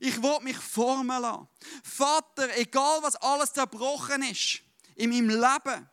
Ich 0.00 0.22
will 0.22 0.40
mich 0.42 0.56
formen 0.56 1.22
lassen. 1.22 1.48
Vater, 1.82 2.56
egal 2.58 3.02
was 3.02 3.16
alles 3.16 3.52
zerbrochen 3.52 4.22
ist 4.22 4.60
in 4.96 5.10
meinem 5.10 5.30
Leben, 5.30 5.88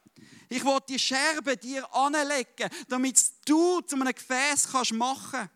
ich 0.51 0.65
will 0.65 0.79
die 0.88 1.00
Scherben 1.00 1.58
dir 1.62 1.96
anlegen, 1.96 2.70
damit 2.89 3.17
du 3.46 3.79
zu 3.79 3.96
einem 3.96 4.13
Gefäß 4.13 4.67
machen 4.91 5.31
kannst. 5.31 5.50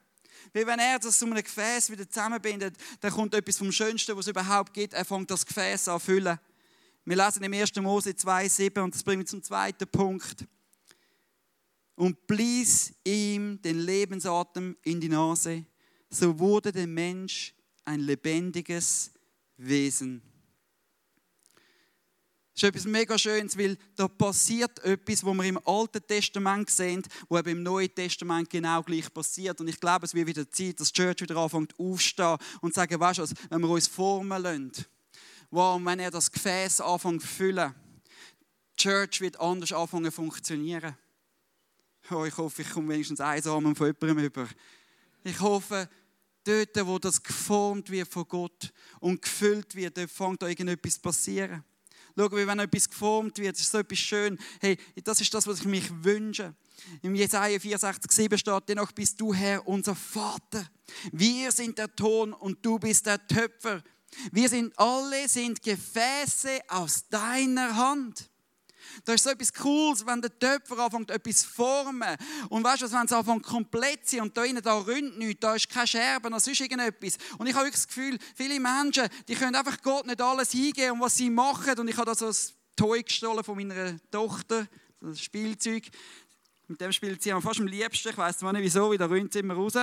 Weil 0.53 0.67
wenn 0.67 0.79
er 0.79 0.99
das 0.99 1.19
zu 1.19 1.25
einem 1.25 1.43
Gefäß 1.43 1.89
wieder 1.89 2.09
zusammenbindet, 2.09 2.77
dann 3.01 3.11
kommt 3.11 3.33
etwas 3.33 3.57
vom 3.57 3.73
Schönsten, 3.73 4.15
was 4.15 4.25
es 4.25 4.31
überhaupt 4.31 4.73
gibt. 4.73 4.93
Er 4.93 5.03
fängt 5.03 5.29
das 5.29 5.45
Gefäß 5.45 5.89
an 5.89 5.99
zu 5.99 6.05
füllen. 6.05 6.39
Wir 7.03 7.17
lesen 7.17 7.43
im 7.43 7.51
1. 7.51 7.75
Mose 7.75 8.11
2,7 8.11 8.81
und 8.81 8.95
das 8.95 9.03
bringt 9.03 9.19
mich 9.19 9.27
zum 9.27 9.43
zweiten 9.43 9.85
Punkt. 9.85 10.45
Und 11.95 12.25
blies 12.25 12.93
ihm 13.03 13.61
den 13.61 13.79
Lebensatem 13.79 14.77
in 14.83 15.01
die 15.01 15.09
Nase, 15.09 15.65
so 16.09 16.39
wurde 16.39 16.71
der 16.71 16.87
Mensch 16.87 17.53
ein 17.83 17.99
lebendiges 17.99 19.11
Wesen. 19.57 20.21
Das 22.55 22.63
ist 22.63 22.69
etwas 22.69 22.85
mega 22.85 23.17
Schönes, 23.17 23.57
weil 23.57 23.77
da 23.97 24.07
passiert 24.07 24.79
etwas, 24.85 25.25
was 25.25 25.35
wir 25.35 25.43
im 25.43 25.59
Alten 25.67 26.07
Testament 26.07 26.69
sehen, 26.69 27.03
wo 27.27 27.37
eben 27.37 27.49
im 27.49 27.63
Neuen 27.63 27.93
Testament 27.93 28.49
genau 28.49 28.81
gleich 28.81 29.13
passiert. 29.13 29.59
Und 29.59 29.67
ich 29.67 29.77
glaube, 29.77 30.05
es 30.05 30.13
wird 30.13 30.25
wieder 30.25 30.49
Zeit, 30.49 30.79
dass 30.79 30.93
die 30.93 31.01
Church 31.01 31.19
wieder 31.19 31.35
anfängt 31.35 31.77
aufzustehen 31.77 32.37
und 32.61 32.73
zu 32.73 32.79
sagen, 32.79 32.97
weißt 32.97 33.17
du 33.17 33.23
was, 33.23 33.33
wenn 33.49 33.59
wir 33.59 33.67
uns 33.67 33.89
formen 33.89 34.41
lassen, 34.41 34.71
wow, 35.51 35.81
wenn 35.83 35.99
er 35.99 36.11
das 36.11 36.31
Gefäß 36.31 36.79
anfängt 36.79 37.23
zu 37.23 37.27
füllen, 37.27 37.75
die 38.79 38.83
Church 38.83 39.19
wird 39.19 39.37
anders 39.37 39.73
anfangen 39.73 40.05
zu 40.05 40.11
funktionieren. 40.11 40.95
Oh, 42.09 42.23
ich 42.23 42.37
hoffe, 42.37 42.61
ich 42.61 42.69
komme 42.69 42.93
wenigstens 42.93 43.19
einsam 43.19 43.75
von 43.75 43.87
jemandem 43.87 44.25
über. 44.27 44.47
Ich 45.25 45.41
hoffe, 45.41 45.89
dort, 46.45 46.87
wo 46.87 46.99
das 46.99 47.21
geformt 47.21 47.89
wird 47.89 48.07
von 48.07 48.25
Gott 48.29 48.71
und 49.01 49.21
gefüllt 49.21 49.75
wird, 49.75 49.97
dort 49.97 50.09
fängt 50.09 50.41
da 50.41 50.47
irgendetwas 50.47 50.97
passieren. 50.99 51.65
Schau, 52.17 52.31
wie 52.31 52.47
wenn 52.47 52.59
etwas 52.59 52.89
geformt 52.89 53.37
wird, 53.39 53.59
ist 53.59 53.69
so 53.69 53.79
etwas 53.79 53.99
schön. 53.99 54.39
Hey, 54.61 54.77
das 55.03 55.19
ist 55.19 55.33
das, 55.33 55.45
was 55.47 55.59
ich 55.59 55.65
mich 55.65 55.91
wünsche. 56.03 56.55
Im 57.01 57.15
Jesaja 57.15 57.59
64, 57.59 58.11
7 58.11 58.37
steht, 58.37 58.63
dennoch 58.69 58.91
bist 58.91 59.19
du 59.19 59.33
Herr, 59.33 59.67
unser 59.67 59.95
Vater. 59.95 60.69
Wir 61.11 61.51
sind 61.51 61.77
der 61.77 61.93
Ton 61.93 62.33
und 62.33 62.65
du 62.65 62.79
bist 62.79 63.05
der 63.05 63.25
Töpfer. 63.27 63.83
Wir 64.31 64.47
sind 64.47 64.77
alle 64.79 65.27
sind 65.27 65.61
Gefäße 65.61 66.61
aus 66.69 67.07
deiner 67.09 67.75
Hand. 67.75 68.29
Das 69.03 69.15
ist 69.15 69.23
so 69.23 69.29
etwas 69.29 69.53
Cooles, 69.53 70.05
wenn 70.05 70.21
der 70.21 70.37
Töpfer 70.37 70.77
anfängt, 70.79 71.11
etwas 71.11 71.41
zu 71.41 71.49
formen. 71.49 72.15
Und 72.49 72.63
weißt 72.63 72.83
du, 72.83 72.91
wenn 72.91 73.05
es 73.05 73.11
anfängt 73.11 73.43
komplett 73.43 74.07
zu 74.07 74.15
sein 74.15 74.25
und 74.25 74.37
da 74.37 74.43
innen, 74.43 74.61
da 74.61 74.77
rührt 74.77 75.17
nichts, 75.17 75.39
da 75.41 75.55
ist 75.55 75.69
keine 75.69 75.87
Scherben, 75.87 76.31
da 76.31 76.37
ist 76.37 76.47
irgendetwas. 76.47 77.17
Und 77.37 77.47
ich 77.47 77.55
habe 77.55 77.69
das 77.69 77.87
Gefühl, 77.87 78.17
viele 78.35 78.59
Menschen, 78.59 79.07
die 79.27 79.35
können 79.35 79.55
einfach 79.55 79.81
Gott 79.81 80.05
nicht 80.05 80.21
alles 80.21 80.51
hingeben, 80.51 80.99
was 80.99 81.15
sie 81.15 81.29
machen. 81.29 81.77
Und 81.79 81.87
ich 81.87 81.97
habe 81.97 82.05
da 82.05 82.15
so 82.15 82.27
ein 82.27 82.35
Toy 82.75 83.03
gestohlen 83.03 83.43
von 83.43 83.55
meiner 83.57 83.99
Tochter, 84.11 84.67
so 85.01 85.07
ein 85.07 85.15
Spielzeug. 85.15 85.83
Mit 86.67 86.81
dem 86.81 86.91
spielt 86.91 87.21
sie 87.21 87.31
fast 87.31 87.59
am 87.59 87.67
liebsten. 87.67 88.09
Ich 88.09 88.17
weiß 88.17 88.39
zwar 88.39 88.53
nicht 88.53 88.63
wieso, 88.63 88.91
wie 88.91 88.97
da 88.97 89.05
rührt 89.05 89.33
sie 89.33 89.39
immer 89.39 89.53
raus. 89.53 89.73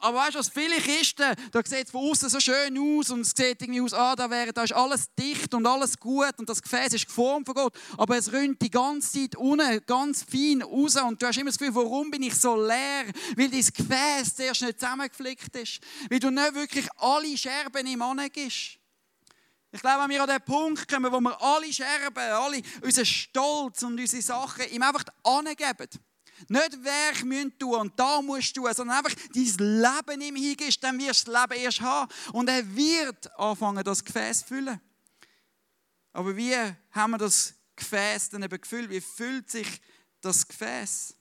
Aber 0.00 0.18
weißt 0.18 0.34
du, 0.34 0.38
was 0.38 0.48
viele 0.48 0.76
Kisten, 0.76 1.34
da 1.50 1.60
sieht 1.64 1.86
es 1.86 1.90
von 1.90 2.08
außen 2.08 2.28
so 2.28 2.38
schön 2.38 2.78
aus 2.78 3.10
und 3.10 3.22
es 3.22 3.32
sieht 3.36 3.60
irgendwie 3.60 3.80
aus, 3.80 3.92
ah, 3.92 4.14
da, 4.14 4.30
wäre, 4.30 4.52
da 4.52 4.62
ist 4.62 4.72
alles 4.72 5.12
dicht 5.18 5.52
und 5.54 5.66
alles 5.66 5.98
gut 5.98 6.38
und 6.38 6.48
das 6.48 6.62
Gefäß 6.62 6.92
ist 6.92 7.06
geformt 7.06 7.46
von 7.46 7.56
Gott. 7.56 7.74
Aber 7.96 8.16
es 8.16 8.30
rinnt 8.30 8.62
die 8.62 8.70
ganze 8.70 9.20
Zeit 9.20 9.36
unten 9.36 9.84
ganz 9.86 10.22
fein 10.22 10.62
raus 10.62 10.96
und 10.96 11.20
du 11.20 11.26
hast 11.26 11.36
immer 11.36 11.50
das 11.50 11.58
Gefühl, 11.58 11.74
warum 11.74 12.12
bin 12.12 12.22
ich 12.22 12.34
so 12.36 12.54
leer? 12.54 13.06
Weil 13.36 13.50
dein 13.50 13.60
Gefäß 13.60 14.36
zuerst 14.36 14.62
nicht 14.62 14.78
zusammengeflickt 14.78 15.56
ist. 15.56 15.80
Weil 16.08 16.20
du 16.20 16.30
nicht 16.30 16.54
wirklich 16.54 16.86
alle 16.98 17.36
Scherben 17.36 17.86
ihm 17.86 18.02
angibst. 18.02 18.78
Ich 19.70 19.80
glaube, 19.80 20.04
wenn 20.04 20.10
wir 20.10 20.22
an 20.22 20.28
den 20.28 20.40
Punkt 20.42 20.88
kommen, 20.88 21.12
wo 21.12 21.20
wir 21.20 21.42
alle 21.42 21.72
Scherben, 21.72 22.18
alle 22.18 22.62
unseren 22.82 23.04
Stolz 23.04 23.82
und 23.82 23.98
unsere 23.98 24.22
Sachen 24.22 24.70
ihm 24.70 24.82
einfach 24.82 25.04
angeben 25.24 25.88
nicht 26.48 26.84
Werk 26.84 27.24
müssen 27.24 27.58
tun 27.58 27.74
und 27.74 27.98
da 27.98 28.22
musst 28.22 28.56
du 28.56 28.66
sondern 28.72 28.98
einfach 28.98 29.14
dein 29.34 29.44
Leben 29.44 30.20
ihm 30.20 30.36
hingibst, 30.36 30.82
dann 30.82 30.98
wirst 30.98 31.26
du 31.26 31.32
das 31.32 31.42
Leben 31.42 31.64
erst 31.64 31.80
haben. 31.80 32.12
Und 32.32 32.48
er 32.48 32.76
wird 32.76 33.38
anfangen, 33.38 33.82
das 33.82 34.04
Gefäß 34.04 34.40
zu 34.40 34.46
füllen. 34.46 34.80
Aber 36.12 36.36
wie 36.36 36.54
haben 36.90 37.10
wir 37.12 37.18
das 37.18 37.54
Gefäß 37.76 38.30
dann 38.30 38.42
eben 38.42 38.60
gefüllt? 38.60 38.90
Wie 38.90 39.00
füllt 39.00 39.50
sich 39.50 39.80
das 40.20 40.46
Gefäß? 40.46 41.14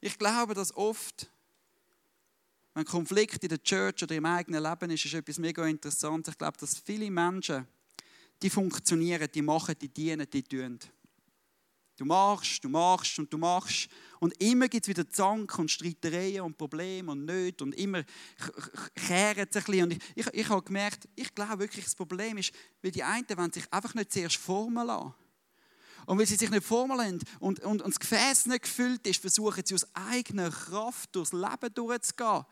Ich 0.00 0.16
glaube, 0.16 0.54
dass 0.54 0.74
oft, 0.76 1.28
wenn 2.74 2.84
Konflikt 2.84 3.42
in 3.42 3.48
der 3.48 3.62
Church 3.62 4.02
oder 4.04 4.14
im 4.14 4.26
eigenen 4.26 4.62
Leben 4.62 4.90
ist, 4.90 5.04
ist 5.04 5.14
etwas 5.14 5.38
mega 5.38 5.66
interessant. 5.66 6.28
Ich 6.28 6.38
glaube, 6.38 6.56
dass 6.58 6.78
viele 6.78 7.10
Menschen, 7.10 7.66
die 8.40 8.50
funktionieren, 8.50 9.28
die 9.34 9.42
machen, 9.42 9.74
die 9.80 9.88
dienen, 9.88 10.28
die 10.30 10.44
tun. 10.44 10.78
Du 11.98 12.04
machst, 12.04 12.62
du 12.62 12.68
machst 12.68 13.18
und 13.18 13.32
du 13.32 13.38
machst. 13.38 13.88
Und 14.20 14.32
immer 14.40 14.68
gibt 14.68 14.84
es 14.84 14.88
wieder 14.88 15.08
Zank 15.10 15.58
und 15.58 15.68
Streitereien 15.68 16.42
und 16.42 16.56
Probleme 16.56 17.10
und 17.10 17.24
Nöte 17.24 17.64
und 17.64 17.74
immer 17.74 18.04
kehren 18.94 19.48
es 19.50 19.56
ein 19.56 19.64
bisschen. 19.64 19.82
Und 19.82 19.92
ich, 19.92 20.00
ich, 20.14 20.26
ich 20.32 20.48
habe 20.48 20.62
gemerkt, 20.62 21.08
ich 21.16 21.34
glaube 21.34 21.58
wirklich, 21.58 21.84
das 21.84 21.96
Problem 21.96 22.38
ist, 22.38 22.52
weil 22.82 22.92
die 22.92 23.02
einen 23.02 23.26
wollen 23.36 23.52
sich 23.52 23.64
einfach 23.72 23.94
nicht 23.94 24.12
zuerst 24.12 24.36
formen 24.36 24.86
lassen. 24.86 25.12
Und 26.06 26.18
weil 26.20 26.26
sie 26.26 26.36
sich 26.36 26.50
nicht 26.50 26.64
formen 26.64 26.96
lassen 26.96 27.20
und, 27.40 27.58
und, 27.64 27.82
und 27.82 27.92
das 27.92 27.98
Gefäß 27.98 28.46
nicht 28.46 28.62
gefüllt 28.62 29.04
ist, 29.08 29.20
versuchen 29.20 29.66
sie 29.66 29.74
aus 29.74 29.86
eigener 29.92 30.50
Kraft 30.50 31.16
durchs 31.16 31.32
Leben 31.32 31.74
durchzugehen. 31.74 32.44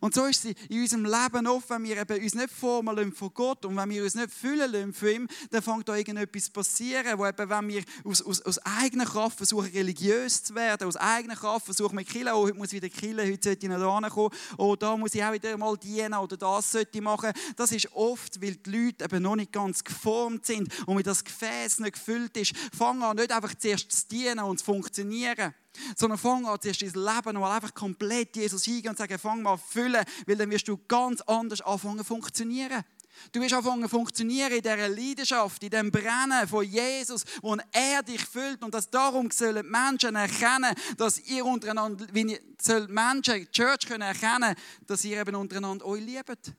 Und 0.00 0.14
so 0.14 0.24
ist 0.26 0.44
es 0.44 0.54
in 0.68 0.80
unserem 0.80 1.04
Leben 1.04 1.46
oft, 1.46 1.70
wenn 1.70 1.84
wir 1.84 2.00
eben 2.00 2.22
uns 2.22 2.34
nicht 2.34 2.50
formen 2.50 3.12
von 3.12 3.30
Gott 3.34 3.64
und 3.64 3.76
wenn 3.76 3.90
wir 3.90 4.04
uns 4.04 4.14
nicht 4.14 4.30
fühlen 4.30 4.92
von 4.92 5.08
ihm, 5.08 5.28
dann 5.50 5.62
fängt 5.62 5.88
da 5.88 5.94
irgendetwas 5.94 6.50
passieren, 6.50 7.18
wo 7.18 7.26
eben, 7.26 7.48
wenn 7.48 7.68
wir 7.68 7.82
aus, 8.04 8.22
aus, 8.22 8.42
aus 8.42 8.58
eigener 8.58 9.06
Kraft 9.06 9.36
versuchen, 9.36 9.70
religiös 9.70 10.44
zu 10.44 10.54
werden, 10.54 10.86
aus 10.86 10.96
eigener 10.96 11.36
Kraft 11.36 11.64
versuchen, 11.64 11.96
mit 11.96 12.08
Killen, 12.08 12.32
oh, 12.32 12.42
heute 12.42 12.56
muss 12.56 12.72
ich 12.72 12.82
wieder 12.82 12.88
killen, 12.88 13.26
heute 13.26 13.48
sollte 13.48 13.66
ich 13.66 13.70
nicht 13.70 14.10
kommen, 14.10 14.30
oh, 14.58 14.76
da 14.76 14.96
muss 14.96 15.14
ich 15.14 15.24
auch 15.24 15.32
wieder 15.32 15.56
mal 15.56 15.76
dienen 15.76 16.14
oder 16.14 16.36
das 16.36 16.72
sollte 16.72 16.98
ich 16.98 17.02
machen. 17.02 17.32
Das 17.56 17.72
ist 17.72 17.92
oft, 17.92 18.40
weil 18.42 18.56
die 18.56 18.70
Leute 18.70 19.04
eben 19.04 19.22
noch 19.22 19.36
nicht 19.36 19.52
ganz 19.52 19.82
geformt 19.82 20.46
sind 20.46 20.68
und 20.86 20.96
weil 20.96 21.02
das 21.02 21.24
Gefäß 21.24 21.80
nicht 21.80 21.94
gefüllt 21.94 22.36
ist. 22.36 22.52
Fangen 22.76 23.02
an, 23.02 23.16
nicht 23.16 23.32
einfach 23.32 23.54
zuerst 23.54 23.90
zu 23.90 24.08
dienen 24.08 24.40
und 24.40 24.58
zu 24.58 24.64
funktionieren, 24.64 25.54
sondern 25.96 26.18
fang 26.18 26.46
an, 26.46 26.60
zuerst 26.60 26.82
dein 26.82 26.92
Leben 26.92 27.40
mal 27.40 27.54
einfach 27.54 27.74
komplett 27.74 28.36
Jesus 28.36 28.64
hingehen 28.64 28.90
und 28.90 28.98
sagen, 28.98 29.18
fang 29.18 29.42
mal 29.42 29.56
füllen, 29.56 30.04
weil 30.26 30.36
dann 30.36 30.50
wirst 30.50 30.68
du 30.68 30.78
ganz 30.88 31.20
anders 31.22 31.60
anfangen 31.60 32.04
funktionieren. 32.04 32.84
Du 33.32 33.40
wirst 33.40 33.54
anfangen 33.54 33.88
funktionieren 33.88 34.52
in 34.52 34.62
dieser 34.62 34.88
Leidenschaft, 34.88 35.62
in 35.62 35.70
dem 35.70 35.90
Brennen 35.90 36.46
von 36.48 36.64
Jesus, 36.64 37.24
wo 37.42 37.56
er 37.72 38.02
dich 38.02 38.24
füllt. 38.24 38.62
Und 38.62 38.72
dass 38.74 38.88
darum 38.88 39.30
sollen 39.30 39.68
Menschen 39.68 40.16
erkennen, 40.16 40.74
dass 40.96 41.18
ihr 41.20 41.44
untereinander, 41.44 42.06
wie 42.12 42.38
sollen 42.60 42.92
Menschen, 42.92 43.34
die 43.34 43.46
Church 43.50 43.86
können 43.86 44.02
erkennen, 44.02 44.54
dass 44.86 45.04
ihr 45.04 45.20
eben 45.20 45.34
untereinander 45.34 45.84
euch 45.86 46.02
liebt. 46.02 46.54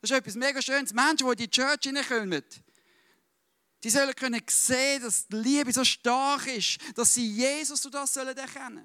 Das 0.00 0.10
ist 0.10 0.16
etwas 0.16 0.34
mega 0.36 0.62
Schönes. 0.62 0.94
Menschen, 0.94 1.26
die 1.26 1.32
in 1.32 1.36
die 1.36 1.50
Church 1.50 1.80
hineinkommen, 1.82 2.44
die 3.84 3.90
sollen 3.90 4.14
können 4.14 4.42
sehen, 4.48 5.02
dass 5.02 5.26
die 5.26 5.36
Liebe 5.36 5.72
so 5.72 5.84
stark 5.84 6.46
ist, 6.48 6.78
dass 6.94 7.14
sie 7.14 7.26
Jesus 7.26 7.84
und 7.84 7.94
das 7.94 8.12
sollen 8.14 8.36
erkennen. 8.36 8.84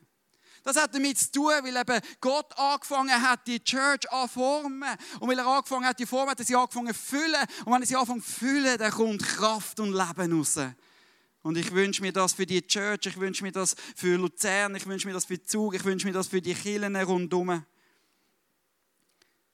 Das 0.64 0.78
hat 0.78 0.96
damit 0.96 1.18
zu 1.18 1.32
tun, 1.32 1.52
weil 1.62 1.76
eben 1.76 2.00
Gott 2.22 2.58
angefangen 2.58 3.22
hat, 3.22 3.46
die 3.46 3.62
Church 3.62 4.10
anformen. 4.10 4.90
Und 5.20 5.28
weil 5.30 5.38
er 5.38 5.46
angefangen 5.46 5.86
hat, 5.86 6.00
die 6.00 6.06
Form 6.06 6.30
hat 6.30 6.40
sie 6.40 6.56
angefangen 6.56 6.94
zu 6.94 7.02
füllen. 7.02 7.46
Und 7.66 7.74
wenn 7.74 7.82
er 7.82 7.88
sie 7.88 7.98
anfängt 7.98 8.26
zu 8.26 8.32
füllen, 8.32 8.78
dann 8.78 8.92
kommt 8.92 9.24
Kraft 9.24 9.80
und 9.82 9.92
Leben 9.92 10.40
raus. 10.40 10.58
Und 11.42 11.58
ich 11.58 11.74
wünsche 11.74 12.02
mir 12.02 12.14
das 12.14 12.32
für 12.32 12.46
die 12.46 12.66
Church, 12.66 13.06
ich 13.06 13.20
wünsche 13.20 13.44
mir 13.44 13.52
das 13.52 13.76
für 13.98 14.18
Luzern, 14.18 14.76
ich 14.76 14.86
wünsche 14.86 15.06
mir 15.06 15.14
das 15.14 15.26
für 15.26 15.44
Zug, 15.44 15.76
ich 15.76 15.84
wünsche 15.84 16.08
mir 16.08 16.14
das 16.14 16.30
für 16.30 16.42
die 16.42 16.54
Kirchen 16.54 16.96
rundherum. 16.96 17.66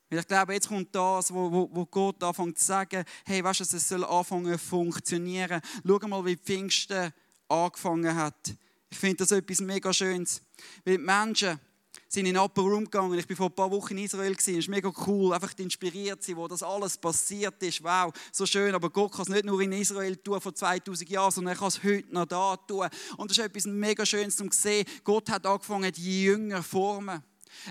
Weil 0.09 0.19
ich 0.19 0.27
glaube, 0.27 0.53
jetzt 0.53 0.67
kommt 0.67 0.93
das, 0.93 1.33
wo, 1.33 1.51
wo, 1.51 1.69
wo 1.71 1.85
Gott 1.85 2.23
anfängt 2.23 2.57
zu 2.57 2.65
sagen, 2.65 3.03
hey, 3.25 3.43
weißt 3.43 3.59
du, 3.59 3.63
es 3.63 3.87
soll 3.87 4.03
anfangen 4.03 4.51
zu 4.53 4.57
funktionieren. 4.57 5.61
Schau 5.85 6.07
mal, 6.07 6.25
wie 6.25 6.35
Pfingsten 6.35 7.13
angefangen 7.47 8.15
hat. 8.15 8.55
Ich 8.89 8.97
finde 8.97 9.17
das 9.17 9.31
etwas 9.31 9.61
mega 9.61 9.93
Schönes. 9.93 10.41
Weil 10.83 10.97
die 10.97 11.03
Menschen 11.03 11.59
sind 12.07 12.25
in 12.25 12.33
den 12.33 12.43
Upper 12.43 12.63
Room 12.63 12.85
gegangen. 12.85 13.17
Ich 13.19 13.29
war 13.29 13.35
vor 13.35 13.45
ein 13.47 13.55
paar 13.55 13.71
Wochen 13.71 13.97
in 13.97 14.05
Israel. 14.05 14.35
Es 14.35 14.47
ist 14.47 14.67
mega 14.67 14.91
cool, 15.05 15.31
einfach 15.31 15.53
inspiriert 15.59 16.23
sein, 16.23 16.37
wo 16.37 16.47
das 16.47 16.63
alles 16.63 16.97
passiert 16.97 17.61
ist. 17.61 17.83
Wow, 17.83 18.11
so 18.31 18.47
schön. 18.47 18.73
Aber 18.73 18.89
Gott 18.89 19.11
kann 19.11 19.21
es 19.23 19.29
nicht 19.29 19.45
nur 19.45 19.61
in 19.61 19.71
Israel 19.73 20.17
tun 20.17 20.41
vor 20.41 20.55
2000 20.55 21.07
Jahren, 21.07 21.31
sondern 21.31 21.53
er 21.53 21.59
kann 21.59 21.67
es 21.67 21.83
heute 21.83 22.11
noch 22.11 22.25
da 22.25 22.57
tun. 22.57 22.87
Und 23.17 23.29
das 23.29 23.37
ist 23.37 23.43
etwas 23.43 23.65
mega 23.65 24.03
Schönes 24.05 24.41
um 24.41 24.49
zu 24.49 24.59
sehen. 24.59 24.85
Gott 25.03 25.29
hat 25.29 25.45
angefangen, 25.45 25.91
die 25.91 26.23
Jünger 26.23 26.57
zu 26.57 26.69
formen. 26.69 27.21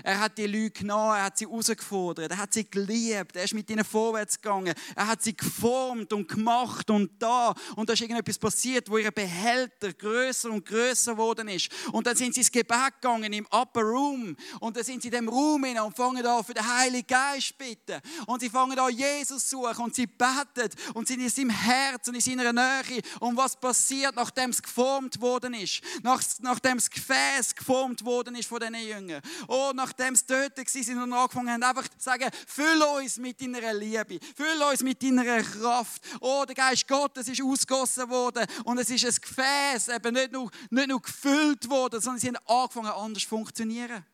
Er 0.03 0.19
hat 0.19 0.37
die 0.37 0.47
Leute 0.47 0.71
genommen, 0.71 1.15
er 1.15 1.23
hat 1.25 1.37
sie 1.37 1.45
herausgefordert, 1.45 2.31
er 2.31 2.37
hat 2.37 2.53
sie 2.53 2.69
geliebt, 2.69 3.35
er 3.35 3.43
ist 3.43 3.53
mit 3.53 3.69
ihnen 3.69 3.83
vorwärts 3.83 4.41
gegangen, 4.41 4.73
er 4.95 5.07
hat 5.07 5.21
sie 5.21 5.35
geformt 5.35 6.13
und 6.13 6.27
gemacht 6.27 6.89
und 6.89 7.11
da. 7.21 7.53
Und 7.75 7.89
da 7.89 7.93
ist 7.93 8.01
irgendetwas 8.01 8.37
passiert, 8.37 8.89
wo 8.89 8.97
ihr 8.97 9.11
Behälter 9.11 9.93
größer 9.93 10.49
und 10.49 10.65
größer 10.65 11.13
geworden 11.13 11.47
ist. 11.47 11.69
Und 11.91 12.07
dann 12.07 12.15
sind 12.15 12.33
sie 12.33 12.41
ins 12.41 12.51
Gebet 12.51 13.01
gegangen 13.01 13.33
im 13.33 13.45
Upper 13.47 13.81
Room 13.81 14.35
und 14.59 14.77
dann 14.77 14.83
sind 14.83 15.01
sie 15.01 15.09
in 15.09 15.13
dem 15.13 15.29
Raum 15.29 15.63
hinein 15.63 15.83
und 15.83 15.95
fangen 15.95 16.25
an 16.25 16.43
für 16.43 16.53
den 16.53 16.67
Heiligen 16.67 17.07
Geist 17.07 17.57
bitten. 17.57 17.99
Und 18.25 18.41
sie 18.41 18.49
fangen 18.49 18.77
an 18.77 18.93
Jesus 18.93 19.47
zu 19.47 19.57
suchen 19.57 19.85
und 19.85 19.95
sie 19.95 20.07
beten 20.07 20.69
und 20.93 21.07
sind 21.07 21.21
in 21.21 21.29
seinem 21.29 21.49
Herz 21.49 22.07
und 22.07 22.15
in 22.15 22.21
seiner 22.21 22.53
Nähe. 22.53 23.01
Und 23.19 23.37
was 23.37 23.59
passiert, 23.59 24.15
nachdem 24.15 24.51
es 24.51 24.61
geformt 24.61 25.19
worden 25.21 25.53
ist? 25.53 25.81
Nach, 26.03 26.21
nachdem 26.39 26.77
das 26.77 26.89
Gefäß 26.89 27.55
geformt 27.55 28.05
worden 28.05 28.35
ist 28.35 28.47
von 28.47 28.59
diesen 28.59 28.75
Jüngern. 28.75 29.21
Oh, 29.47 29.68
nachdem 29.73 30.15
sie 30.15 30.25
tötet 30.25 30.69
sind 30.69 31.01
und 31.01 31.13
angefangen 31.13 31.49
haben, 31.49 31.63
einfach 31.63 31.87
zu 31.87 31.97
sagen, 31.99 32.29
füll 32.47 32.81
uns 32.81 33.17
mit 33.17 33.41
deiner 33.41 33.73
Liebe, 33.73 34.19
füll 34.35 34.61
uns 34.61 34.81
mit 34.81 35.01
deiner 35.01 35.41
Kraft. 35.43 36.01
Oh, 36.19 36.43
der 36.47 36.55
Geist 36.55 36.87
Gottes 36.87 37.27
ist 37.27 37.41
ausgossen 37.41 38.09
worden 38.09 38.45
und 38.65 38.77
es 38.77 38.89
ist 38.89 39.05
ein 39.05 39.15
Gefäß, 39.21 39.89
eben 39.89 40.13
nicht 40.13 40.31
nur, 40.31 40.49
nicht 40.69 40.87
nur 40.87 41.01
gefüllt 41.01 41.69
worden, 41.69 42.01
sondern 42.01 42.19
sie 42.19 42.27
haben 42.27 42.37
angefangen 42.47 42.91
anders 42.91 43.23
zu 43.23 43.29
funktionieren. 43.29 44.05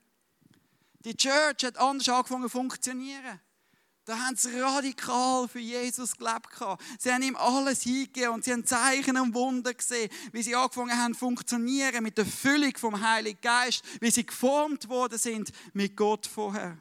Die 1.06 1.16
Church 1.16 1.64
hat 1.64 1.78
anders 1.78 2.10
angefangen 2.10 2.44
zu 2.44 2.50
funktionieren. 2.50 3.40
Da 4.06 4.20
haben 4.20 4.36
sie 4.36 4.60
radikal 4.60 5.48
für 5.48 5.60
Jesus 5.60 6.16
gelebt. 6.16 6.50
Sie 7.00 7.12
haben 7.12 7.24
ihm 7.24 7.36
alles 7.36 7.82
hingegeben 7.82 8.36
und 8.36 8.44
sie 8.44 8.52
haben 8.52 8.64
Zeichen 8.64 9.18
und 9.18 9.34
Wunder 9.34 9.74
gesehen, 9.74 10.12
wie 10.32 10.44
sie 10.44 10.56
angefangen 10.56 10.96
haben 10.96 11.14
zu 11.16 11.22
funktionieren 11.22 12.04
mit 12.04 12.16
der 12.16 12.28
Füllung 12.28 12.78
vom 12.78 13.02
Heiligen 13.02 13.42
Geist, 13.42 13.84
wie 14.00 14.12
sie 14.12 14.24
geformt 14.24 14.90
worden 14.90 15.18
sind 15.18 15.52
mit 15.74 15.98
Gott 15.98 16.28
vorher. 16.28 16.78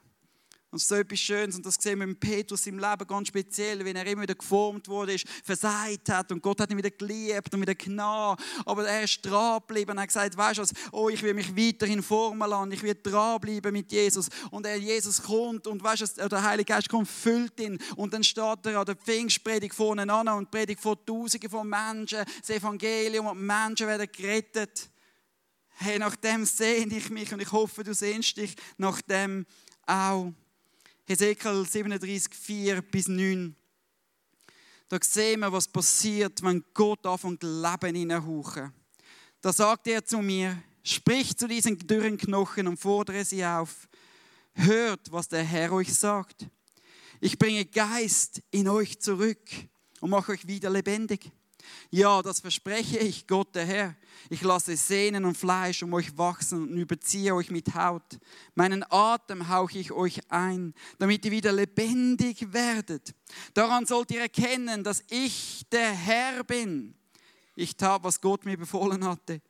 Und 0.75 0.81
so 0.81 0.97
etwas 0.97 1.21
Schönes, 1.21 1.55
und 1.55 1.65
das 1.65 1.77
sehen 1.77 2.01
wir 2.01 2.07
mit 2.09 2.19
Petrus 2.19 2.67
im 2.67 2.81
Leben 2.81 3.07
ganz 3.07 3.29
speziell, 3.29 3.85
wenn 3.85 3.95
er 3.95 4.05
immer 4.07 4.23
wieder 4.23 4.35
geformt 4.35 4.89
wurde, 4.89 5.17
versagt 5.45 6.09
hat 6.09 6.33
und 6.33 6.43
Gott 6.43 6.61
hat 6.61 6.69
ihn 6.73 6.77
wieder 6.77 6.91
geliebt 6.91 7.55
und 7.55 7.61
wieder 7.61 7.77
genommen. 7.77 8.37
Aber 8.67 8.85
er 8.85 9.05
ist 9.05 9.25
dran 9.25 9.61
geblieben 9.61 9.93
und 9.93 10.01
hat 10.01 10.09
gesagt, 10.09 10.37
weißt 10.37 10.59
du 10.59 10.63
was, 10.63 10.73
oh, 10.91 11.09
ich 11.09 11.23
will 11.23 11.33
mich 11.33 11.57
weiterhin 11.57 12.03
formen 12.03 12.51
lassen, 12.51 12.73
ich 12.73 12.83
will 12.83 12.97
dranbleiben 13.01 13.73
mit 13.73 13.93
Jesus. 13.93 14.29
Und 14.51 14.67
er, 14.67 14.75
Jesus 14.75 15.23
kommt 15.23 15.69
und 15.69 15.81
weißt 15.81 16.19
du, 16.19 16.29
der 16.29 16.43
Heilige 16.43 16.73
Geist 16.73 16.89
kommt, 16.89 17.07
füllt 17.07 17.61
ihn. 17.61 17.79
Und 17.95 18.13
dann 18.13 18.25
steht 18.25 18.67
er 18.67 18.81
an 18.81 18.85
der 18.85 18.97
Pfingstpredigt 18.97 19.77
vorne 19.77 20.13
an 20.13 20.27
und 20.27 20.51
predigt 20.51 20.81
vor 20.81 20.97
Tausenden 21.07 21.51
von 21.51 21.69
Menschen, 21.69 22.25
das 22.41 22.51
Evangelium 22.51 23.29
und 23.29 23.41
Menschen 23.41 23.87
werden 23.87 24.09
gerettet. 24.11 24.91
Hey, 25.77 26.01
nach 26.01 26.17
dem 26.17 26.45
sehne 26.45 26.97
ich 26.97 27.11
mich 27.11 27.33
und 27.33 27.41
ich 27.41 27.53
hoffe, 27.53 27.85
du 27.85 27.95
sehnst 27.95 28.37
dich 28.39 28.57
nach 28.77 29.01
dem 29.03 29.47
auch. 29.87 30.33
Hesekiel 31.07 31.67
37, 31.67 32.35
4 32.35 32.81
bis 32.83 33.09
9. 33.09 33.55
Da 34.89 34.99
sehen 35.03 35.41
wir, 35.41 35.53
was 35.53 35.69
passiert, 35.69 36.43
wenn 36.43 36.65
Gott 36.73 37.05
anfängt, 37.05 37.43
Leben 37.43 37.95
hineinhauchen. 37.95 38.73
Da 39.41 39.53
sagt 39.53 39.87
er 39.87 40.05
zu 40.05 40.19
mir, 40.19 40.63
sprich 40.83 41.37
zu 41.37 41.47
diesen 41.47 41.79
dürren 41.79 42.17
Knochen 42.17 42.67
und 42.67 42.79
fordere 42.79 43.25
sie 43.25 43.45
auf. 43.45 43.89
Hört, 44.55 45.13
was 45.13 45.29
der 45.29 45.43
Herr 45.43 45.73
euch 45.73 45.93
sagt. 45.93 46.47
Ich 47.21 47.39
bringe 47.39 47.67
Geist 47.67 48.41
in 48.51 48.69
euch 48.69 49.01
zurück 49.01 49.43
und 50.01 50.11
mache 50.11 50.33
euch 50.33 50.47
wieder 50.47 50.71
lebendig. 50.71 51.31
Ja, 51.91 52.23
das 52.23 52.41
verspreche 52.41 52.99
ich, 52.99 53.27
Gott 53.27 53.55
der 53.55 53.67
Herr. 53.67 53.97
Ich 54.31 54.43
lasse 54.43 54.77
Sehnen 54.77 55.25
und 55.25 55.37
Fleisch 55.37 55.83
um 55.83 55.93
euch 55.95 56.17
wachsen 56.17 56.69
und 56.69 56.77
überziehe 56.77 57.35
euch 57.35 57.51
mit 57.51 57.75
Haut. 57.75 58.19
Meinen 58.55 58.85
Atem 58.91 59.49
hauche 59.49 59.79
ich 59.79 59.93
euch 59.93 60.21
ein, 60.31 60.75
damit 60.99 61.25
ihr 61.25 61.31
wieder 61.31 61.53
lebendig 61.53 62.53
werdet. 62.53 63.15
Daran 63.55 63.87
sollt 63.87 64.11
ihr 64.11 64.23
erkennen, 64.23 64.83
dass 64.85 65.03
ich 65.09 65.65
der 65.71 65.93
Herr 65.93 66.45
bin. 66.45 66.95
Ich 67.57 67.77
tat, 67.77 68.03
was 68.03 68.21
Gott 68.21 68.45
mir 68.45 68.57
befohlen 68.57 69.05
hatte. 69.05 69.41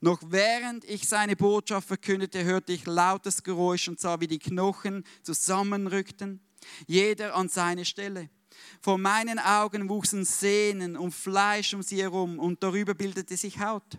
Noch 0.00 0.20
während 0.26 0.84
ich 0.84 1.08
seine 1.08 1.34
Botschaft 1.34 1.88
verkündete, 1.88 2.44
hörte 2.44 2.72
ich 2.72 2.86
lautes 2.86 3.42
Geräusch 3.42 3.88
und 3.88 3.98
sah, 3.98 4.20
wie 4.20 4.28
die 4.28 4.38
Knochen 4.38 5.04
zusammenrückten, 5.22 6.40
jeder 6.86 7.34
an 7.34 7.48
seine 7.48 7.84
Stelle. 7.84 8.30
Vor 8.80 8.98
meinen 8.98 9.38
Augen 9.38 9.88
wuchsen 9.88 10.24
Sehnen 10.24 10.96
und 10.96 11.12
Fleisch 11.12 11.74
um 11.74 11.82
sie 11.82 12.02
herum 12.02 12.38
und 12.38 12.62
darüber 12.62 12.94
bildete 12.94 13.36
sich 13.36 13.60
Haut. 13.60 13.98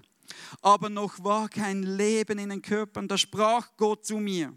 Aber 0.62 0.90
noch 0.90 1.24
war 1.24 1.50
kein 1.50 1.84
Leben 1.84 2.38
in 2.40 2.50
den 2.50 2.62
Körpern. 2.62 3.08
Da 3.08 3.18
sprach 3.18 3.70
Gott 3.78 4.06
zu 4.06 4.18
mir, 4.18 4.54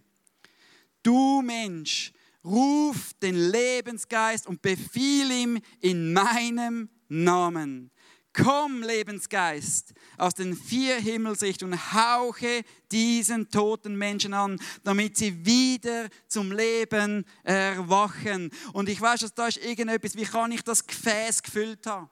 du 1.03 1.43
Mensch, 1.43 2.12
ruf 2.45 3.12
den 3.23 3.37
Lebensgeist 3.37 4.47
und 4.47 4.62
befiehl 4.62 5.31
ihm 5.31 5.61
in 5.81 6.12
meinem 6.12 6.88
Namen. 7.09 7.92
Komm, 8.33 8.83
Lebensgeist, 8.83 9.92
aus 10.16 10.35
den 10.35 10.57
vier 10.57 10.97
Himmelsrichtungen, 10.97 11.79
hauche 11.92 12.62
diesen 12.90 13.51
toten 13.51 13.97
Menschen 13.97 14.33
an, 14.33 14.59
damit 14.85 15.18
sie 15.18 15.45
wieder 15.45 16.09
zum 16.29 16.51
Leben 16.51 17.27
erwachen. 17.42 18.51
Und 18.73 18.88
ich 18.88 19.01
weiß, 19.01 19.21
dass 19.21 19.35
da 19.35 19.49
ist 19.49 19.59
irgendetwas, 19.59 20.16
wie 20.16 20.25
kann 20.25 20.51
ich 20.51 20.62
das 20.62 20.87
Gefäß 20.87 21.42
gefüllt 21.42 21.87
haben? 21.87 22.09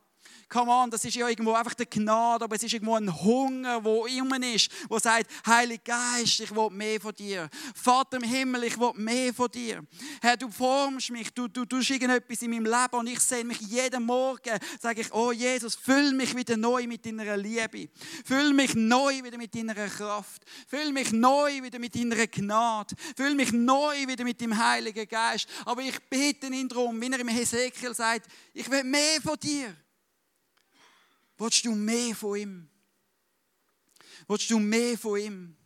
Come 0.50 0.70
on, 0.70 0.90
das 0.90 1.04
ist 1.04 1.14
ja 1.14 1.28
irgendwo 1.28 1.52
einfach 1.52 1.74
der 1.74 1.86
Gnade, 1.86 2.44
aber 2.44 2.56
es 2.56 2.62
ist 2.62 2.72
irgendwo 2.72 2.96
ein 2.96 3.22
Hunger, 3.22 3.82
wo 3.82 4.04
immer 4.06 4.42
ist, 4.42 4.70
wo 4.88 4.98
sagt, 4.98 5.30
Heiliger 5.46 5.82
Geist, 5.84 6.40
ich 6.40 6.54
will 6.54 6.68
mehr 6.70 7.00
von 7.00 7.14
dir. 7.14 7.48
Vater 7.74 8.16
im 8.16 8.24
Himmel, 8.24 8.64
ich 8.64 8.78
will 8.78 8.92
mehr 8.96 9.32
von 9.32 9.50
dir. 9.50 9.82
Herr, 10.20 10.36
du 10.36 10.50
formst 10.50 11.10
mich, 11.10 11.32
du, 11.32 11.48
du 11.48 11.64
tust 11.64 11.90
irgendetwas 11.90 12.42
in 12.42 12.50
meinem 12.50 12.64
Leben 12.64 12.96
und 12.98 13.06
ich 13.06 13.20
sehe 13.20 13.44
mich 13.44 13.60
jeden 13.60 14.04
Morgen, 14.04 14.58
sage 14.80 15.02
ich, 15.02 15.12
oh 15.12 15.32
Jesus, 15.32 15.76
füll 15.76 16.12
mich 16.12 16.36
wieder 16.36 16.56
neu 16.56 16.86
mit 16.86 17.06
deiner 17.06 17.36
Liebe. 17.36 17.88
Füll 18.24 18.52
mich 18.52 18.74
neu 18.74 19.22
wieder 19.22 19.38
mit 19.38 19.54
deiner 19.54 19.74
Kraft. 19.74 20.42
Füll 20.66 20.92
mich 20.92 21.12
neu 21.12 21.62
wieder 21.62 21.78
mit 21.78 21.94
deiner 21.94 22.26
Gnade. 22.26 22.94
Füll 23.16 23.34
mich 23.34 23.52
neu 23.52 24.06
wieder 24.06 24.24
mit 24.24 24.40
dem 24.40 24.56
Heiligen 24.56 25.06
Geist. 25.06 25.48
Aber 25.64 25.82
ich 25.82 25.98
bitte 26.08 26.48
ihn 26.48 26.68
darum, 26.68 27.00
wie 27.00 27.10
er 27.10 27.20
im 27.20 27.28
Hesekiel 27.28 27.94
sagt, 27.94 28.26
ich 28.52 28.68
will 28.70 28.84
mehr 28.84 29.20
von 29.22 29.38
dir. 29.38 29.74
Willst 31.40 31.64
du 31.64 31.74
mehr 31.74 32.14
von 32.14 32.36
ihm? 32.36 32.68
Willst 34.28 34.50
du 34.50 34.58
mehr 34.58 34.98
von 34.98 35.18
ihm? 35.18 35.56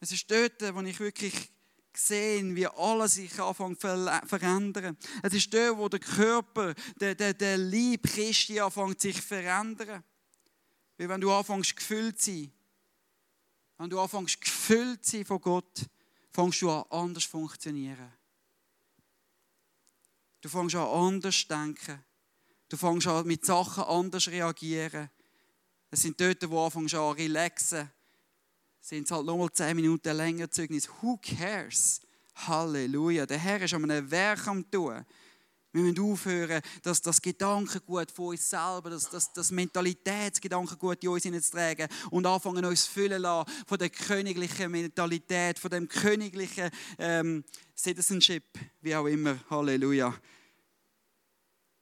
Es 0.00 0.12
ist 0.12 0.30
dort, 0.30 0.60
wo 0.74 0.82
ich 0.82 1.00
wirklich 1.00 1.50
sehe, 1.96 2.54
wie 2.54 2.66
alles 2.66 3.14
sich 3.14 3.40
anfängt 3.40 3.80
zu 3.80 3.88
verändern. 4.26 4.98
Es 5.22 5.32
ist 5.32 5.52
dort, 5.52 5.78
wo 5.78 5.88
der 5.88 6.00
Körper, 6.00 6.74
der, 7.00 7.14
der, 7.14 7.32
der 7.32 7.56
Lieb 7.56 8.02
Christi 8.02 8.60
anfängt 8.60 9.00
sich 9.00 9.16
zu 9.16 9.22
verändern. 9.22 10.04
Weil 10.98 11.08
wenn 11.08 11.22
du 11.22 11.32
anfängst 11.32 11.74
gefüllt 11.74 12.20
zu 12.20 12.30
sein, 12.30 12.52
wenn 13.78 13.88
du 13.88 13.98
anfängst 13.98 14.42
gefüllt 14.42 15.06
zu 15.06 15.16
sein 15.16 15.24
von 15.24 15.40
Gott, 15.40 15.86
fängst 16.32 16.60
du 16.60 16.70
an 16.70 16.84
anders 16.90 17.24
zu 17.24 17.30
funktionieren. 17.30 18.12
Du 20.42 20.50
fängst 20.50 20.74
an 20.74 20.86
anders 20.86 21.40
zu 21.40 21.48
denken. 21.48 22.04
Du 22.68 22.76
fängst 22.76 23.06
an 23.06 23.26
mit 23.26 23.44
Sachen 23.44 23.84
anders 23.84 24.28
reagieren. 24.28 25.08
Es 25.90 26.02
sind 26.02 26.20
dort, 26.20 26.42
wo 26.50 26.56
du 26.56 26.64
anfängst 26.64 26.94
an 26.94 27.12
relaxen. 27.12 27.90
Sind 28.80 29.04
es 29.04 29.10
halt 29.10 29.24
nochmal 29.24 29.50
zehn 29.52 29.74
Minuten 29.76 30.16
länger 30.16 30.50
Zeugnis. 30.50 30.88
Who 31.00 31.18
cares? 31.18 32.00
Halleluja. 32.34 33.26
Der 33.26 33.38
Herr 33.38 33.62
ist 33.62 33.74
an 33.74 33.90
einem 33.90 34.10
Werk 34.10 34.46
am 34.46 34.70
tun. 34.70 35.04
Wir 35.72 35.82
müssen 35.82 36.00
aufhören, 36.00 36.62
dass 36.82 37.02
das 37.02 37.20
Gedankengut 37.20 38.10
von 38.10 38.28
uns 38.28 38.48
selber, 38.48 38.90
das, 38.90 39.10
das, 39.10 39.32
das 39.32 39.50
Mentalitätsgedankengut 39.50 41.02
in 41.04 41.10
uns 41.10 41.22
hineinzutragen 41.24 41.88
und 42.10 42.26
anfangen, 42.26 42.64
uns 42.64 42.86
füllen 42.86 43.20
lassen 43.20 43.50
von 43.66 43.78
der 43.78 43.90
königlichen 43.90 44.70
Mentalität, 44.70 45.58
von 45.58 45.70
dem 45.70 45.86
königlichen 45.86 46.70
ähm, 46.98 47.44
Citizenship, 47.76 48.44
wie 48.80 48.96
auch 48.96 49.06
immer. 49.06 49.38
Halleluja. 49.50 50.14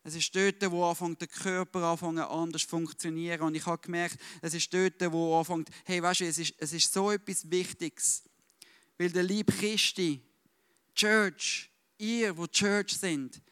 Es 0.06 0.14
ist 0.14 0.36
dort, 0.36 0.70
wo 0.70 0.88
anfängt 0.88 1.20
der 1.20 1.26
Körper 1.26 1.82
anfängt 1.82 2.20
anders 2.20 2.62
zu 2.62 2.68
funktionieren. 2.68 3.40
Und 3.40 3.56
ich 3.56 3.66
habe 3.66 3.82
gemerkt, 3.82 4.16
es 4.40 4.54
ist 4.54 4.72
dort, 4.72 4.94
wo 5.10 5.36
anfängt, 5.36 5.68
hey, 5.84 6.00
weißt 6.00 6.20
du, 6.20 6.26
es 6.26 6.38
ist, 6.38 6.54
es 6.58 6.72
ist 6.72 6.92
so 6.92 7.10
etwas 7.10 7.50
Wichtiges. 7.50 8.22
Weil 8.98 9.10
der 9.10 9.24
Lieb 9.24 9.48
Christi, 9.58 10.22
Church, 10.94 11.72
ihr, 11.98 12.36
wo 12.36 12.46
Church 12.46 12.96
sind, 12.96 13.42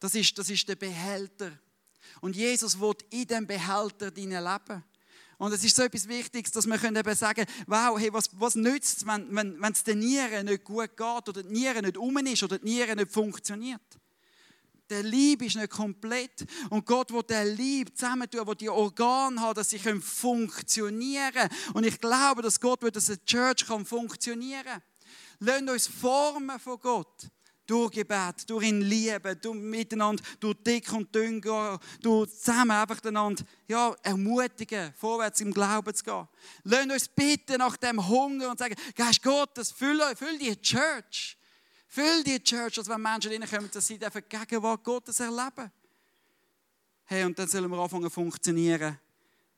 das 0.00 0.16
ist, 0.16 0.36
das 0.36 0.50
ist 0.50 0.68
der 0.68 0.74
Behälter. 0.74 1.56
Und 2.20 2.34
Jesus 2.34 2.80
wird 2.80 3.02
in 3.10 3.28
dem 3.28 3.46
Behälter 3.46 4.10
dein 4.10 4.30
leben. 4.30 4.84
Und 5.38 5.52
es 5.52 5.62
ist 5.62 5.76
so 5.76 5.84
etwas 5.84 6.08
Wichtiges, 6.08 6.50
dass 6.50 6.66
wir 6.66 6.76
können 6.76 6.96
eben 6.96 7.14
sagen 7.14 7.46
wow, 7.68 7.96
hey, 7.96 8.12
was, 8.12 8.30
was 8.32 8.56
nützt 8.56 8.98
es, 8.98 9.06
wenn, 9.06 9.32
wenn, 9.32 9.62
wenn 9.62 9.72
es 9.72 9.84
den 9.84 10.00
Nieren 10.00 10.46
nicht 10.46 10.64
gut 10.64 10.96
geht 10.96 11.28
oder 11.28 11.44
die 11.44 11.52
Nieren 11.52 11.84
nicht 11.84 11.96
um 11.96 12.16
ist 12.16 12.42
oder 12.42 12.58
die 12.58 12.64
Nieren 12.64 12.98
nicht 12.98 13.12
funktioniert. 13.12 13.80
Der 14.90 15.02
Lieb 15.02 15.42
ist 15.42 15.56
nicht 15.56 15.70
komplett. 15.70 16.44
Und 16.70 16.84
Gott 16.84 17.12
will 17.12 17.22
der 17.22 17.44
Lieb 17.44 17.96
zusammentun, 17.96 18.46
wo 18.46 18.54
die 18.54 18.68
Organe 18.68 19.40
hat, 19.40 19.56
dass 19.56 19.70
sie 19.70 19.78
funktionieren 19.78 21.32
können. 21.32 21.50
Und 21.72 21.86
ich 21.86 21.98
glaube, 21.98 22.42
dass 22.42 22.60
Gott 22.60 22.82
will, 22.82 22.90
dass 22.90 23.08
eine 23.08 23.24
Church 23.24 23.66
kann 23.66 23.86
funktionieren 23.86 24.64
kann. 24.64 24.82
Lasst 25.40 25.68
uns 25.68 25.86
formen 25.86 26.58
von 26.58 26.78
Gott. 26.80 27.28
Durch 27.66 27.92
Gebet, 27.92 28.48
durch 28.50 28.68
in 28.68 28.82
Liebe, 28.82 29.36
durch 29.36 29.56
miteinander, 29.56 30.22
durch 30.38 30.54
dick 30.62 30.92
und 30.92 31.14
dünn 31.14 31.40
gehen, 31.40 31.78
durch 32.02 32.30
zusammen 32.38 32.72
einfach 32.72 33.02
einander 33.02 33.42
ja, 33.66 33.96
ermutigen, 34.02 34.92
vorwärts 34.94 35.40
im 35.40 35.50
Glauben 35.50 35.94
zu 35.94 36.04
gehen. 36.04 36.28
Lasst 36.64 36.90
uns 36.90 37.08
bitten 37.08 37.56
nach 37.56 37.78
dem 37.78 38.06
Hunger 38.06 38.50
und 38.50 38.58
sagen, 38.58 38.74
Geist 38.94 39.22
Gottes, 39.22 39.72
füll, 39.72 39.98
füll 40.14 40.36
die 40.36 40.54
Church. 40.60 41.38
Füll 41.94 42.24
die 42.24 42.42
Church, 42.42 42.74
dass 42.74 42.88
wenn 42.88 43.00
Menschen 43.00 43.30
reinkommen, 43.30 43.70
dass 43.72 43.86
sie 43.86 43.96
die 43.96 44.08
Gegenwart 44.28 44.82
Gottes 44.82 45.20
erleben. 45.20 45.70
Hey, 47.04 47.22
und 47.22 47.38
dann 47.38 47.46
sollen 47.46 47.70
wir 47.70 47.78
anfangen 47.78 48.02
zu 48.02 48.10
funktionieren. 48.10 48.98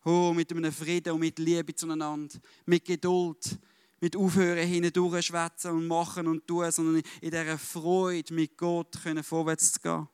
Oh, 0.04 0.34
mit 0.34 0.52
einem 0.52 0.70
Frieden 0.70 1.14
und 1.14 1.20
mit 1.20 1.38
Liebe 1.38 1.74
zueinander, 1.74 2.38
mit 2.66 2.84
Geduld, 2.84 3.58
mit 4.00 4.14
aufhören, 4.14 4.68
hinten 4.68 5.22
schwätzen 5.22 5.70
und 5.70 5.86
machen 5.86 6.26
und 6.26 6.46
tun, 6.46 6.70
sondern 6.70 7.02
in 7.22 7.30
dieser 7.30 7.56
Freude 7.56 8.34
mit 8.34 8.58
Gott 8.58 9.02
können 9.02 9.24
vorwärts 9.24 9.72
zu 9.72 9.80
gehen. 9.80 10.06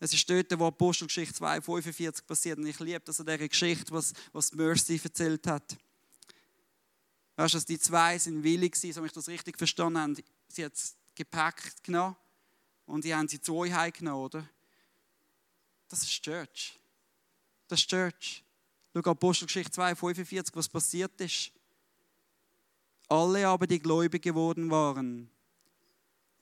Es 0.00 0.14
ist 0.14 0.30
dort, 0.30 0.58
wo 0.58 0.68
Apostelgeschichte 0.68 1.34
2, 1.34 1.60
45 1.60 2.26
passiert. 2.26 2.58
Und 2.58 2.66
ich 2.66 2.80
liebe 2.80 3.02
das 3.04 3.20
an 3.20 3.26
dieser 3.26 3.46
Geschichte, 3.46 3.92
was, 3.92 4.14
was 4.32 4.54
Mercy 4.54 4.98
erzählt 5.04 5.46
hat. 5.48 5.76
Weißt 7.36 7.52
du, 7.52 7.60
die 7.60 7.78
zwei 7.78 8.18
sind 8.18 8.42
willig 8.42 8.72
gewesen, 8.72 8.94
so 8.94 9.04
ich 9.04 9.12
das 9.12 9.28
richtig 9.28 9.58
verstanden 9.58 9.98
habe. 9.98 10.24
Sie 10.48 10.64
hat 10.64 10.72
das 10.72 10.96
Gepäck 11.14 11.82
genommen 11.82 12.16
und 12.86 13.04
die 13.04 13.14
haben 13.14 13.28
sie 13.28 13.40
zu 13.40 13.54
euch 13.56 13.72
heimgenommen, 13.72 14.24
oder? 14.24 14.48
Das 15.88 16.02
ist 16.02 16.22
Church. 16.22 16.78
Das 17.66 17.80
ist 17.80 17.88
Church. 17.88 18.44
Schau 18.94 19.10
Apostelgeschichte 19.10 19.70
2, 19.70 19.94
45, 19.94 20.56
was 20.56 20.68
passiert 20.68 21.20
ist. 21.20 21.52
Alle 23.08 23.46
aber, 23.46 23.66
die 23.66 23.78
gläubig 23.78 24.22
geworden 24.22 24.70
waren, 24.70 25.30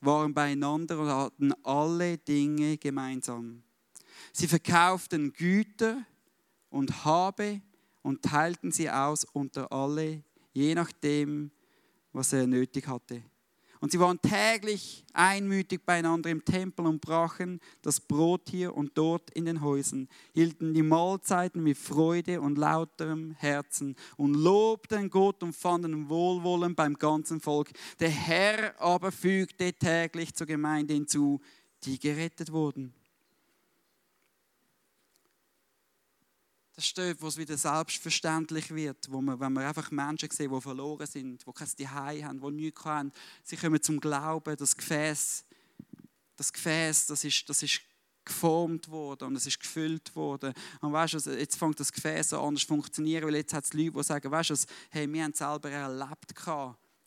waren 0.00 0.32
beieinander 0.32 0.98
und 0.98 1.08
hatten 1.08 1.52
alle 1.64 2.18
Dinge 2.18 2.78
gemeinsam. 2.78 3.62
Sie 4.32 4.48
verkauften 4.48 5.32
Güter 5.32 6.04
und 6.70 7.04
Habe 7.04 7.60
und 8.02 8.22
teilten 8.22 8.72
sie 8.72 8.90
aus 8.90 9.24
unter 9.24 9.70
alle, 9.70 10.22
je 10.52 10.74
nachdem, 10.74 11.50
was 12.12 12.32
er 12.32 12.46
nötig 12.46 12.86
hatte. 12.86 13.22
Und 13.80 13.92
sie 13.92 14.00
waren 14.00 14.20
täglich 14.20 15.04
einmütig 15.12 15.84
beieinander 15.84 16.30
im 16.30 16.44
Tempel 16.44 16.86
und 16.86 17.00
brachen 17.00 17.60
das 17.82 18.00
Brot 18.00 18.48
hier 18.48 18.74
und 18.74 18.92
dort 18.94 19.30
in 19.30 19.44
den 19.44 19.60
Häusern, 19.60 20.08
hielten 20.32 20.74
die 20.74 20.82
Mahlzeiten 20.82 21.62
mit 21.62 21.76
Freude 21.76 22.40
und 22.40 22.58
lauterem 22.58 23.32
Herzen 23.32 23.96
und 24.16 24.34
lobten 24.34 25.10
Gott 25.10 25.42
und 25.42 25.54
fanden 25.54 26.08
Wohlwollen 26.08 26.74
beim 26.74 26.94
ganzen 26.94 27.40
Volk. 27.40 27.70
Der 28.00 28.10
Herr 28.10 28.80
aber 28.80 29.12
fügte 29.12 29.72
täglich 29.72 30.34
zur 30.34 30.46
Gemeinde 30.46 30.94
hinzu, 30.94 31.40
die 31.84 31.98
gerettet 31.98 32.52
wurden. 32.52 32.94
Das 36.76 36.84
ist 36.84 36.98
dort, 36.98 37.22
wo 37.22 37.28
es 37.28 37.38
wieder 37.38 37.56
selbstverständlich 37.56 38.72
wird, 38.74 39.10
wo 39.10 39.22
man, 39.22 39.40
wenn 39.40 39.54
man 39.54 39.64
einfach 39.64 39.90
Menschen 39.90 40.30
sieht, 40.30 40.50
die 40.50 40.60
verloren 40.60 41.06
sind, 41.06 41.46
die 41.46 41.52
kein 41.52 41.66
Zuhause 41.66 42.24
haben, 42.24 42.38
die 42.38 42.50
nichts 42.50 42.84
haben, 42.84 43.12
sie 43.42 43.56
kommen 43.56 43.82
zum 43.82 43.98
Glauben, 43.98 44.54
das 44.54 44.76
Gefäß, 44.76 45.46
das 46.36 46.52
Gefäß, 46.52 47.06
das 47.06 47.24
ist, 47.24 47.48
das 47.48 47.62
ist 47.62 47.80
geformt 48.26 48.90
worden 48.90 49.28
und 49.28 49.36
es 49.36 49.46
ist 49.46 49.58
gefüllt 49.58 50.14
worden. 50.14 50.52
Und 50.82 50.92
weißt 50.92 51.14
du, 51.26 51.38
jetzt 51.38 51.56
fängt 51.56 51.80
das 51.80 51.90
Gefäß 51.90 52.34
an 52.34 52.40
anders 52.40 52.64
funktionieren, 52.64 53.26
weil 53.26 53.36
jetzt 53.36 53.54
hat 53.54 53.64
es 53.64 53.72
Leute, 53.72 53.92
die 53.92 54.02
sagen, 54.02 54.30
weißt 54.30 54.50
du, 54.50 54.54
hey, 54.90 55.10
wir 55.10 55.24
haben 55.24 55.32
selber 55.32 55.70
erlebt, 55.70 56.34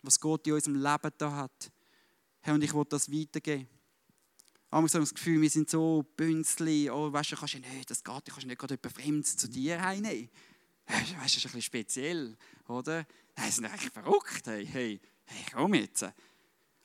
was 0.02 0.20
Gott 0.20 0.48
in 0.48 0.54
unserem 0.54 0.82
Leben 0.82 1.12
da 1.20 1.32
hat. 1.32 1.72
Hey, 2.42 2.56
und 2.56 2.64
ich 2.64 2.74
will 2.74 2.86
das 2.90 3.12
weitergeben. 3.12 3.68
Manchmal 4.72 4.82
haben 4.82 4.94
wir 4.94 5.00
das 5.00 5.14
Gefühl, 5.16 5.42
wir 5.42 5.50
sind 5.50 5.70
so 5.70 6.06
Bünzli, 6.16 6.92
oh, 6.92 7.12
weißt 7.12 7.32
du, 7.32 7.36
kannst 7.36 7.56
du 7.56 7.60
nicht, 7.60 7.90
das 7.90 8.04
geht, 8.04 8.28
du 8.28 8.32
kannst 8.32 8.46
nicht 8.46 8.60
gerade 8.60 8.76
jemand 8.76 8.94
Fremdes 8.94 9.36
zu 9.36 9.50
dir 9.50 9.82
heimnehmen. 9.82 10.30
Weißt 10.86 11.12
du, 11.12 11.16
das 11.16 11.36
ist 11.38 11.38
ein 11.38 11.42
bisschen 11.44 11.62
speziell, 11.62 12.38
oder? 12.68 13.06
Die 13.38 13.52
sind 13.52 13.66
eigentlich 13.66 13.92
verrückt, 13.92 14.46
hey, 14.46 14.66
hey, 14.68 15.00
hey, 15.26 15.46
komm 15.54 15.74
jetzt. 15.74 16.06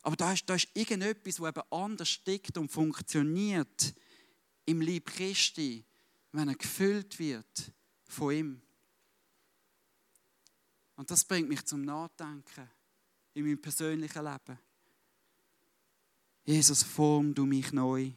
Aber 0.03 0.17
da 0.17 0.33
ist, 0.33 0.49
da 0.49 0.55
ist 0.55 0.69
irgendetwas, 0.75 1.37
das 1.37 1.49
eben 1.49 1.63
anders 1.71 2.09
steckt 2.09 2.57
und 2.57 2.71
funktioniert 2.71 3.95
im 4.65 4.81
Lieb 4.81 5.07
Christi, 5.07 5.85
wenn 6.33 6.49
er 6.49 6.55
gefüllt 6.55 7.19
wird 7.19 7.73
von 8.07 8.35
ihm. 8.35 8.63
Und 10.97 11.11
das 11.11 11.25
bringt 11.25 11.49
mich 11.49 11.65
zum 11.65 11.83
Nachdenken 11.83 12.71
in 13.35 13.45
meinem 13.45 13.61
persönlichen 13.61 14.25
Leben. 14.25 14.59
Jesus, 16.47 16.83
form 16.83 17.35
du 17.35 17.47
mich 17.47 17.73
neu. 17.73 18.11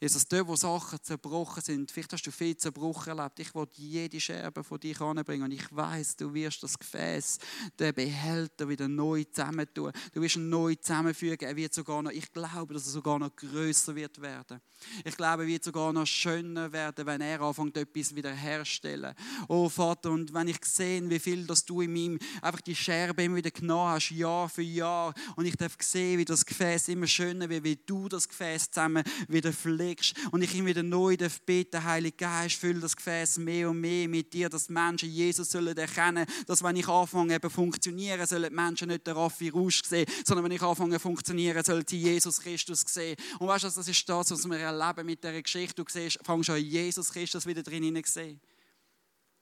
Jesus, 0.00 0.26
dort, 0.26 0.48
wo 0.48 0.56
Sachen 0.56 0.98
zerbrochen 1.02 1.62
sind, 1.62 1.90
vielleicht 1.90 2.12
hast 2.12 2.26
du 2.26 2.32
viel 2.32 2.56
Zerbruch 2.56 3.06
erlebt. 3.06 3.38
Ich 3.38 3.54
will 3.54 3.66
jede 3.74 4.20
Scherbe 4.20 4.64
von 4.64 4.78
dir 4.80 5.00
anbringen 5.00 5.44
und 5.44 5.52
ich 5.52 5.74
weiß, 5.74 6.16
du 6.16 6.34
wirst 6.34 6.62
das 6.64 6.78
Gefäß, 6.78 7.38
den 7.78 7.94
Behälter 7.94 8.68
wieder 8.68 8.88
neu 8.88 9.22
zusammentun. 9.24 9.92
Du 10.12 10.20
wirst 10.20 10.36
ihn 10.36 10.48
neu 10.48 10.74
zusammenfügen. 10.74 11.48
Er 11.48 11.56
wird 11.56 11.72
sogar 11.72 12.02
noch, 12.02 12.10
ich 12.10 12.30
glaube, 12.32 12.74
dass 12.74 12.86
er 12.86 12.90
sogar 12.90 13.20
noch 13.20 13.34
größer 13.34 13.94
wird 13.94 14.20
werden. 14.20 14.60
Ich 15.04 15.16
glaube, 15.16 15.44
er 15.44 15.48
wird 15.48 15.64
sogar 15.64 15.92
noch 15.92 16.06
schöner 16.06 16.72
werden, 16.72 17.06
wenn 17.06 17.20
er 17.20 17.40
anfängt, 17.40 17.76
etwas 17.76 18.14
wieder 18.14 18.32
herzustellen. 18.32 19.14
Oh 19.48 19.68
Vater, 19.68 20.10
und 20.10 20.34
wenn 20.34 20.48
ich 20.48 20.62
sehe, 20.64 21.08
wie 21.08 21.20
viel, 21.20 21.46
dass 21.46 21.64
du 21.64 21.80
in 21.80 21.92
meinem 21.92 22.18
einfach 22.42 22.60
die 22.60 22.74
Scherbe 22.74 23.22
immer 23.22 23.36
wieder 23.36 23.52
genommen 23.52 23.92
hast, 23.92 24.10
Jahr 24.10 24.48
für 24.48 24.62
Jahr, 24.62 25.14
und 25.36 25.46
ich 25.46 25.56
darf 25.56 25.76
sehen, 25.80 26.18
wie 26.18 26.24
das 26.24 26.44
Gefäß 26.44 26.88
immer 26.88 27.06
schöner 27.06 27.48
wird, 27.48 27.64
wie 27.64 27.76
du 27.76 28.08
das 28.08 28.28
Gefäß 28.28 28.70
zusammen 28.70 29.04
wieder 29.28 29.52
pflegst 29.52 29.83
legst 29.84 30.14
und 30.30 30.42
ich 30.42 30.54
immer 30.54 30.68
wieder 30.68 30.82
neu 30.82 31.16
beten, 31.46 31.84
Heilige 31.84 32.16
Geist, 32.16 32.56
füll 32.56 32.80
das 32.80 32.96
Gefäß 32.96 33.38
mehr 33.38 33.70
und 33.70 33.80
mehr 33.80 34.08
mit 34.08 34.32
dir, 34.32 34.48
dass 34.48 34.68
Menschen 34.68 35.10
Jesus 35.10 35.50
sollen 35.50 35.76
erkennen, 35.76 36.26
dass 36.46 36.62
wenn 36.62 36.76
ich 36.76 36.88
anfange 36.88 37.34
eben 37.34 37.50
funktionieren, 37.50 38.26
sollen 38.26 38.50
die 38.50 38.54
Menschen 38.54 38.88
nicht 38.88 39.06
den 39.06 39.14
Raffi 39.14 39.50
Rausch 39.50 39.82
sehen, 39.84 40.06
sondern 40.24 40.44
wenn 40.44 40.52
ich 40.52 40.62
anfange 40.62 40.98
funktionieren, 40.98 41.62
sollen 41.64 41.84
sie 41.86 41.98
Jesus 41.98 42.40
Christus 42.40 42.84
sehen. 42.86 43.16
Und 43.38 43.48
weißt 43.48 43.64
du, 43.64 43.68
das 43.68 43.88
ist 43.88 44.08
das, 44.08 44.30
was 44.30 44.48
wir 44.48 44.58
erleben 44.58 45.06
mit 45.06 45.22
dieser 45.22 45.42
Geschichte. 45.42 45.82
Du 45.82 45.90
siehst, 45.90 46.18
fangst 46.22 46.50
an 46.50 46.62
Jesus 46.62 47.12
Christus 47.12 47.46
wieder 47.46 47.62
drin 47.62 48.02
sehen. 48.04 48.40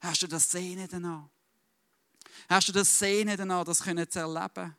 Hast 0.00 0.22
du 0.22 0.26
das 0.26 0.50
Sehnen 0.50 0.88
danach? 0.90 1.28
Hast 2.48 2.68
du 2.68 2.72
das 2.72 2.98
Sehnen 2.98 3.37
danach, 3.37 3.64
das 3.64 3.83
können 3.83 4.09
zu 4.11 4.18
erleben? 4.18 4.74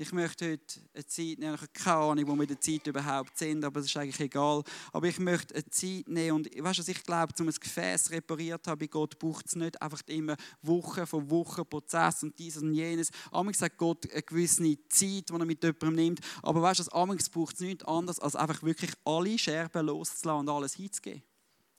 Ich 0.00 0.12
möchte 0.12 0.52
heute 0.52 0.80
eine 0.94 1.06
Zeit 1.06 1.38
nehmen, 1.40 1.54
ich 1.56 1.60
habe 1.60 1.72
keine 1.72 1.96
Ahnung, 1.96 2.28
wo 2.28 2.34
wir 2.36 2.42
in 2.42 2.48
der 2.48 2.60
Zeit 2.60 2.86
überhaupt 2.86 3.36
sind, 3.36 3.64
aber 3.64 3.80
es 3.80 3.86
ist 3.86 3.96
eigentlich 3.96 4.20
egal. 4.20 4.62
Aber 4.92 5.08
ich 5.08 5.18
möchte 5.18 5.56
eine 5.56 5.68
Zeit 5.70 6.06
nehmen 6.06 6.36
und 6.36 6.46
weißt 6.56 6.86
du, 6.86 6.92
ich 6.92 7.02
glaube, 7.02 7.34
um 7.40 7.48
ein 7.48 7.52
Gefäß 7.52 8.12
repariert 8.12 8.64
zu 8.64 8.70
haben 8.70 8.78
bei 8.78 8.86
Gott, 8.86 9.18
braucht 9.18 9.46
es 9.46 9.56
nicht 9.56 9.82
einfach 9.82 10.00
immer 10.06 10.36
Wochen 10.62 11.04
von 11.04 11.28
Wochen 11.28 11.66
Prozess 11.68 12.22
und 12.22 12.38
dieses 12.38 12.62
und 12.62 12.74
jenes. 12.74 13.10
Amig 13.32 13.56
sagt 13.56 13.76
Gott 13.76 14.08
eine 14.12 14.22
gewisse 14.22 14.62
Zeit, 14.88 15.30
die 15.30 15.32
er 15.32 15.44
mit 15.44 15.64
jemandem 15.64 15.94
nimmt, 15.96 16.20
aber 16.44 16.62
weißt 16.62 16.78
du, 16.78 16.92
Amig 16.92 17.28
braucht 17.32 17.54
es 17.54 17.60
nichts 17.60 17.84
anderes, 17.84 18.20
als 18.20 18.36
einfach 18.36 18.62
wirklich 18.62 18.92
alle 19.04 19.36
Scherben 19.36 19.84
loszulassen 19.84 20.48
und 20.48 20.48
alles 20.48 20.74
hinzugeben. 20.74 21.24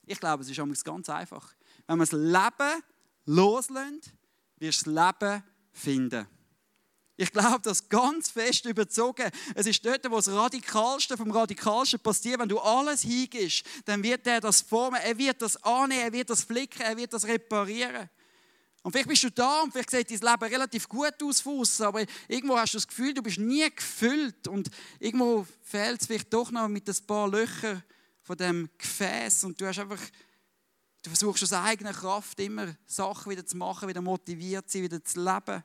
Ich 0.06 0.20
glaube, 0.20 0.44
es 0.44 0.50
ist 0.50 0.60
Amig 0.60 0.84
ganz 0.84 1.08
einfach. 1.08 1.54
Wenn 1.88 1.98
man 1.98 2.06
das 2.06 2.12
Leben 2.12 2.84
loslässt, 3.28 4.12
wirst 4.58 4.86
du 4.86 4.92
das 4.92 5.14
Leben 5.22 5.44
finden. 5.72 6.28
Ich 7.22 7.34
glaube 7.34 7.60
das 7.64 7.90
ganz 7.90 8.30
fest 8.30 8.64
überzogen. 8.64 9.30
Es 9.54 9.66
ist 9.66 9.86
dort, 9.86 10.10
wo 10.10 10.16
das 10.16 10.30
Radikalste 10.30 11.18
vom 11.18 11.32
Radikalsten 11.32 12.00
passiert. 12.00 12.40
Wenn 12.40 12.48
du 12.48 12.60
alles 12.60 13.02
hingibst, 13.02 13.66
dann 13.84 14.02
wird 14.02 14.26
er 14.26 14.40
das 14.40 14.62
formen, 14.62 15.02
er 15.04 15.18
wird 15.18 15.42
das 15.42 15.62
annehmen, 15.62 16.02
er 16.02 16.14
wird 16.14 16.30
das 16.30 16.46
flicken, 16.46 16.82
er 16.82 16.96
wird 16.96 17.12
das 17.12 17.28
reparieren. 17.28 18.10
Und 18.84 18.94
vielleicht 18.94 19.10
bist 19.10 19.24
du 19.24 19.32
da 19.32 19.64
und 19.64 19.74
vielleicht 19.74 19.90
sieht 19.90 20.10
dein 20.10 20.32
Leben 20.32 20.54
relativ 20.54 20.88
gut 20.88 21.22
aus 21.22 21.42
Fuß, 21.42 21.82
aber 21.82 22.06
irgendwo 22.30 22.58
hast 22.58 22.74
du 22.74 22.78
das 22.78 22.88
Gefühl, 22.88 23.14
du 23.14 23.22
bist 23.22 23.38
nie 23.38 23.70
gefüllt 23.70 24.48
und 24.48 24.70
irgendwo 24.98 25.46
fehlt 25.62 26.00
es 26.00 26.08
vielleicht 26.08 26.34
doch 26.34 26.52
noch 26.52 26.70
mit 26.70 26.88
ein 26.88 27.06
paar 27.06 27.28
Löchern 27.28 27.84
von 28.22 28.38
dem 28.38 28.70
Gefäß 28.78 29.44
und 29.44 29.60
du 29.60 29.68
hast 29.68 29.80
einfach 29.80 30.00
Du 31.02 31.10
versuchst 31.10 31.44
aus 31.44 31.54
eigener 31.54 31.94
Kraft 31.94 32.40
immer 32.42 32.76
Sachen 32.86 33.32
wieder 33.32 33.46
zu 33.46 33.56
machen, 33.56 33.88
wieder 33.88 34.02
motiviert 34.02 34.70
zu 34.70 34.78
sein, 34.78 34.84
wieder 34.84 35.04
zu 35.04 35.24
leben. 35.24 35.64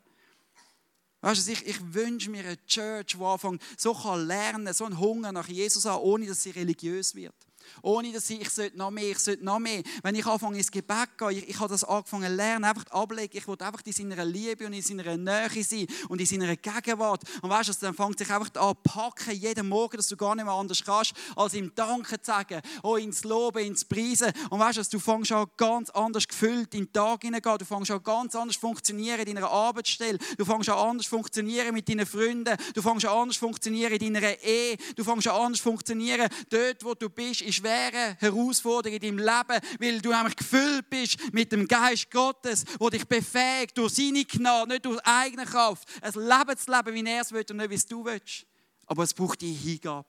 Weißt 1.24 1.48
du, 1.48 1.52
ich, 1.52 1.66
ich 1.66 1.94
wünsche 1.94 2.30
eine 2.30 2.66
Church, 2.66 3.16
die 3.16 3.24
anfängt, 3.24 3.62
so 3.78 3.94
kann 3.94 4.26
lernen, 4.26 4.74
so 4.74 4.84
einen 4.84 4.98
Hunger 4.98 5.32
nach 5.32 5.48
Jesus 5.48 5.86
hat, 5.86 5.98
ohne 6.02 6.26
dass 6.26 6.42
sie 6.42 6.50
religiös 6.50 7.14
wird. 7.14 7.34
Ohne 7.82 8.12
dass 8.12 8.28
ich, 8.30 8.40
ich 8.40 8.50
sollte 8.50 8.76
noch 8.76 8.90
mehr, 8.90 9.10
ich 9.10 9.18
sollte 9.18 9.44
noch 9.44 9.58
mehr. 9.58 9.82
Wenn 10.02 10.14
ich 10.14 10.26
anfange 10.26 10.58
ins 10.58 10.70
Gebet 10.70 11.08
zu 11.18 11.26
gehen, 11.26 11.38
ich, 11.38 11.48
ich 11.48 11.60
habe 11.60 11.68
das 11.68 11.84
angefangen 11.84 12.28
zu 12.28 12.34
lernen, 12.34 12.64
einfach 12.64 12.86
ablegen. 12.90 13.36
Ich 13.36 13.46
will 13.46 13.56
einfach 13.60 13.80
in 13.84 13.92
seiner 13.92 14.24
Liebe 14.24 14.66
und 14.66 14.72
in 14.72 14.82
seiner 14.82 15.16
Nähe 15.16 15.64
sein 15.64 15.86
und 16.08 16.20
in 16.20 16.26
seiner 16.26 16.56
Gegenwart. 16.56 17.22
Und 17.42 17.50
weißt 17.50 17.68
du, 17.70 17.72
dann 17.80 17.94
fängt 17.94 18.18
sich 18.18 18.30
einfach 18.30 18.54
an 18.60 18.74
packen, 18.82 19.34
jeden 19.34 19.68
Morgen, 19.68 19.96
dass 19.96 20.08
du 20.08 20.16
gar 20.16 20.34
nicht 20.34 20.44
mehr 20.44 20.54
anders 20.54 20.82
kannst, 20.84 21.12
als 21.36 21.54
ihm 21.54 21.72
Danke 21.74 22.20
zu 22.20 22.30
sagen, 22.30 22.60
oh, 22.82 22.96
ins 22.96 23.24
Loben, 23.24 23.64
ins 23.64 23.84
Preisen. 23.84 24.32
Und 24.50 24.58
weißt 24.58 24.78
du, 24.78 24.82
du 24.82 24.98
fängst 24.98 25.32
an 25.32 25.46
ganz 25.56 25.90
anders 25.90 26.26
gefüllt 26.26 26.74
in 26.74 26.84
den 26.84 26.92
Tag 26.92 27.22
hineingehen. 27.22 27.58
Du 27.58 27.64
fängst 27.64 27.90
an 27.90 28.02
ganz 28.02 28.34
anders 28.34 28.56
funktionieren 28.56 29.20
in 29.20 29.34
deiner 29.34 29.50
Arbeitsstelle. 29.50 30.18
Du 30.36 30.44
fängst 30.44 30.68
an 30.68 30.78
anders 30.78 31.06
funktionieren 31.06 31.74
mit 31.74 31.88
deinen 31.88 32.06
Freunden. 32.06 32.56
Du 32.74 32.82
fängst 32.82 33.06
an 33.06 33.16
anders 33.16 33.36
funktionieren 33.36 33.94
in 33.94 34.14
deiner 34.14 34.42
Ehe. 34.42 34.76
Du 34.96 35.04
fängst 35.04 35.28
an 35.28 35.40
anders 35.40 35.60
funktionieren 35.60 36.28
dort, 36.50 36.84
wo 36.84 36.94
du 36.94 37.08
bist, 37.08 37.42
schweren 37.54 38.16
Herausforderungen 38.18 39.00
in 39.02 39.16
deinem 39.16 39.18
Leben, 39.18 39.78
weil 39.78 40.00
du 40.00 40.10
nämlich 40.10 40.36
gefüllt 40.36 40.90
bist 40.90 41.32
mit 41.32 41.52
dem 41.52 41.66
Geist 41.66 42.10
Gottes, 42.10 42.64
der 42.64 42.90
dich 42.90 43.06
befähigt 43.06 43.78
durch 43.78 43.94
seine 43.94 44.24
Gnade, 44.24 44.72
nicht 44.72 44.84
durch 44.84 45.00
eigene 45.04 45.44
Kraft, 45.44 45.88
ein 46.02 46.12
Leben 46.12 46.58
zu 46.58 46.70
leben, 46.70 46.94
wie 46.94 47.10
er 47.10 47.22
es 47.22 47.32
will 47.32 47.44
und 47.50 47.56
nicht, 47.56 47.70
wie 47.70 47.74
es 47.74 47.86
du 47.86 48.04
willst. 48.04 48.46
Aber 48.86 49.02
es 49.02 49.14
braucht 49.14 49.40
die 49.40 49.52
Hingabe. 49.52 50.08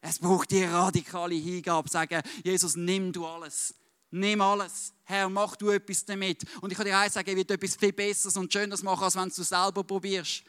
Es 0.00 0.18
braucht 0.18 0.50
die 0.50 0.64
radikale 0.64 1.34
Hingabe. 1.34 1.88
Sagen, 1.88 2.22
Jesus, 2.44 2.76
nimm 2.76 3.12
du 3.12 3.26
alles. 3.26 3.74
Nimm 4.10 4.40
alles. 4.40 4.92
Herr, 5.04 5.28
mach 5.28 5.56
du 5.56 5.70
etwas 5.70 6.04
damit. 6.04 6.44
Und 6.60 6.70
ich 6.70 6.76
kann 6.76 6.86
dir 6.86 6.96
eins 6.96 7.14
sagen, 7.14 7.28
ich 7.28 7.36
werde 7.36 7.54
etwas 7.54 7.76
viel 7.76 7.92
Besseres 7.92 8.36
und 8.36 8.52
Schöneres 8.52 8.82
machen, 8.82 9.04
als 9.04 9.16
wenn 9.16 9.28
du 9.28 9.42
es 9.42 9.48
selber 9.48 9.82
probierst. 9.84 10.44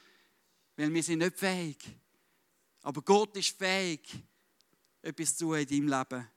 Weil 0.76 0.94
wir 0.94 1.04
sind 1.04 1.20
nicht 1.20 1.38
fähig. 1.38 1.78
Aber 2.84 3.02
Gott 3.02 3.36
ist 3.36 3.58
fähig, 3.58 4.08
etwas 5.08 5.38
zu 5.38 5.54
in 5.54 5.66
deinem 5.66 5.88
Leben. 5.88 6.28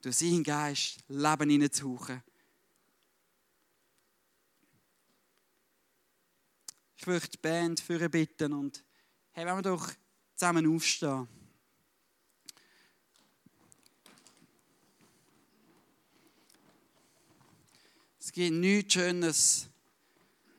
Durch 0.00 0.16
seinen 0.16 0.44
Geist 0.44 1.02
Leben 1.08 1.50
hineinzuhauchen. 1.50 2.22
Ich 6.96 7.06
möchte 7.06 7.30
die 7.30 7.38
Band 7.38 7.80
für 7.80 8.08
bitten 8.08 8.52
und 8.52 8.84
hey, 9.32 9.44
wenn 9.44 9.56
wir 9.56 9.62
doch 9.62 9.90
zusammen 10.34 10.74
aufstehen. 10.74 11.26
Es 18.20 18.32
gibt 18.32 18.54
nichts 18.54 18.94
Schönes 18.94 19.68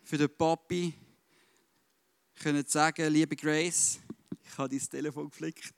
für 0.04 0.18
den 0.18 0.36
Papi, 0.36 0.94
können 2.36 2.66
sagen, 2.68 3.12
liebe 3.12 3.36
Grace, 3.36 4.00
ich 4.44 4.58
habe 4.58 4.70
dein 4.70 4.90
Telefon 4.90 5.30
geflickt, 5.30 5.74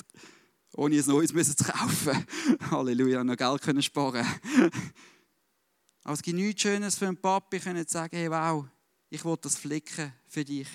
ohne 0.78 0.96
ein 0.96 1.06
neues 1.08 1.34
müssen 1.34 1.58
zu 1.58 1.63
kaufen. 1.63 2.26
Halleluja, 2.72 3.24
noch 3.24 3.36
Geld 3.36 3.62
können 3.63 3.82
sparen. 3.82 4.26
Aber 6.04 6.13
es 6.13 6.22
gibt 6.22 6.38
nichts 6.38 6.62
Schönes 6.62 6.96
für 6.96 7.08
einen 7.08 7.18
Papi, 7.18 7.60
können 7.60 7.86
sagen, 7.88 8.16
hey, 8.16 8.30
wow, 8.30 8.66
ich 9.10 9.26
will 9.26 9.36
das 9.42 9.58
flicken 9.58 10.13
für 10.28 10.46
dich. 10.46 10.70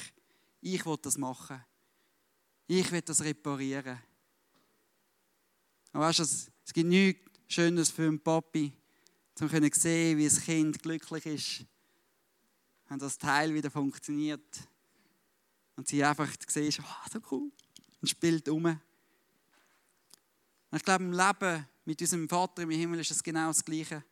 Ich 0.61 0.85
will 0.85 0.97
das 1.01 1.17
machen. 1.17 1.65
Ich 2.67 2.91
will 2.91 3.01
das 3.01 3.23
reparieren. 3.23 3.99
Und 5.93 6.01
weißt 6.01 6.19
du, 6.19 6.23
es 6.25 6.73
gibt 6.73 6.89
nichts 6.89 7.31
Schönes 7.47 7.91
für 7.91 8.09
einen 8.09 8.21
Papi, 8.21 8.73
um 9.41 9.49
zu 9.49 9.81
sehen, 9.81 10.19
wie 10.19 10.25
das 10.25 10.41
Kind 10.41 10.83
glücklich 10.83 11.27
ist, 11.27 11.65
wenn 12.89 12.99
das 12.99 13.19
Teil 13.19 13.55
wieder 13.55 13.71
funktioniert. 13.71 14.69
Und 15.77 15.87
sie 15.87 16.05
einfach 16.05 16.29
sieht, 16.49 16.81
oh, 16.81 17.11
so 17.11 17.21
cool, 17.31 17.53
und 18.01 18.09
spielt 18.09 18.49
um. 18.49 18.81
Ich 20.75 20.83
glaube, 20.83 21.05
im 21.05 21.13
Leben 21.13 21.67
mit 21.85 22.01
unserem 22.01 22.27
Vater 22.27 22.63
im 22.63 22.71
Himmel 22.71 23.01
ist 23.01 23.11
es 23.11 23.23
genau 23.23 23.49
das 23.49 23.63
Gleiche. 23.63 24.03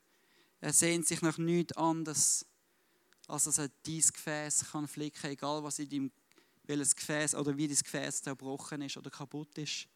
Er 0.61 0.75
sehnt 0.75 1.07
sich 1.07 1.23
nach 1.23 1.39
nichts 1.39 1.75
anderes, 1.75 2.45
als 3.29 3.45
dass 3.45 3.57
er 3.57 3.71
dein 3.83 4.01
Gefäß 4.01 4.67
kann 4.71 4.87
flicken 4.87 5.23
kann, 5.23 5.31
egal 5.31 5.63
was 5.63 5.79
in 5.79 5.89
deinem 5.89 6.13
welches 6.65 6.95
Gefäß 6.95 7.35
oder 7.35 7.57
wie 7.57 7.67
das 7.67 7.83
Gefäß 7.83 8.23
zerbrochen 8.23 8.83
ist 8.83 8.99
oder 8.99 9.09
kaputt 9.09 9.57
ist. 9.57 9.89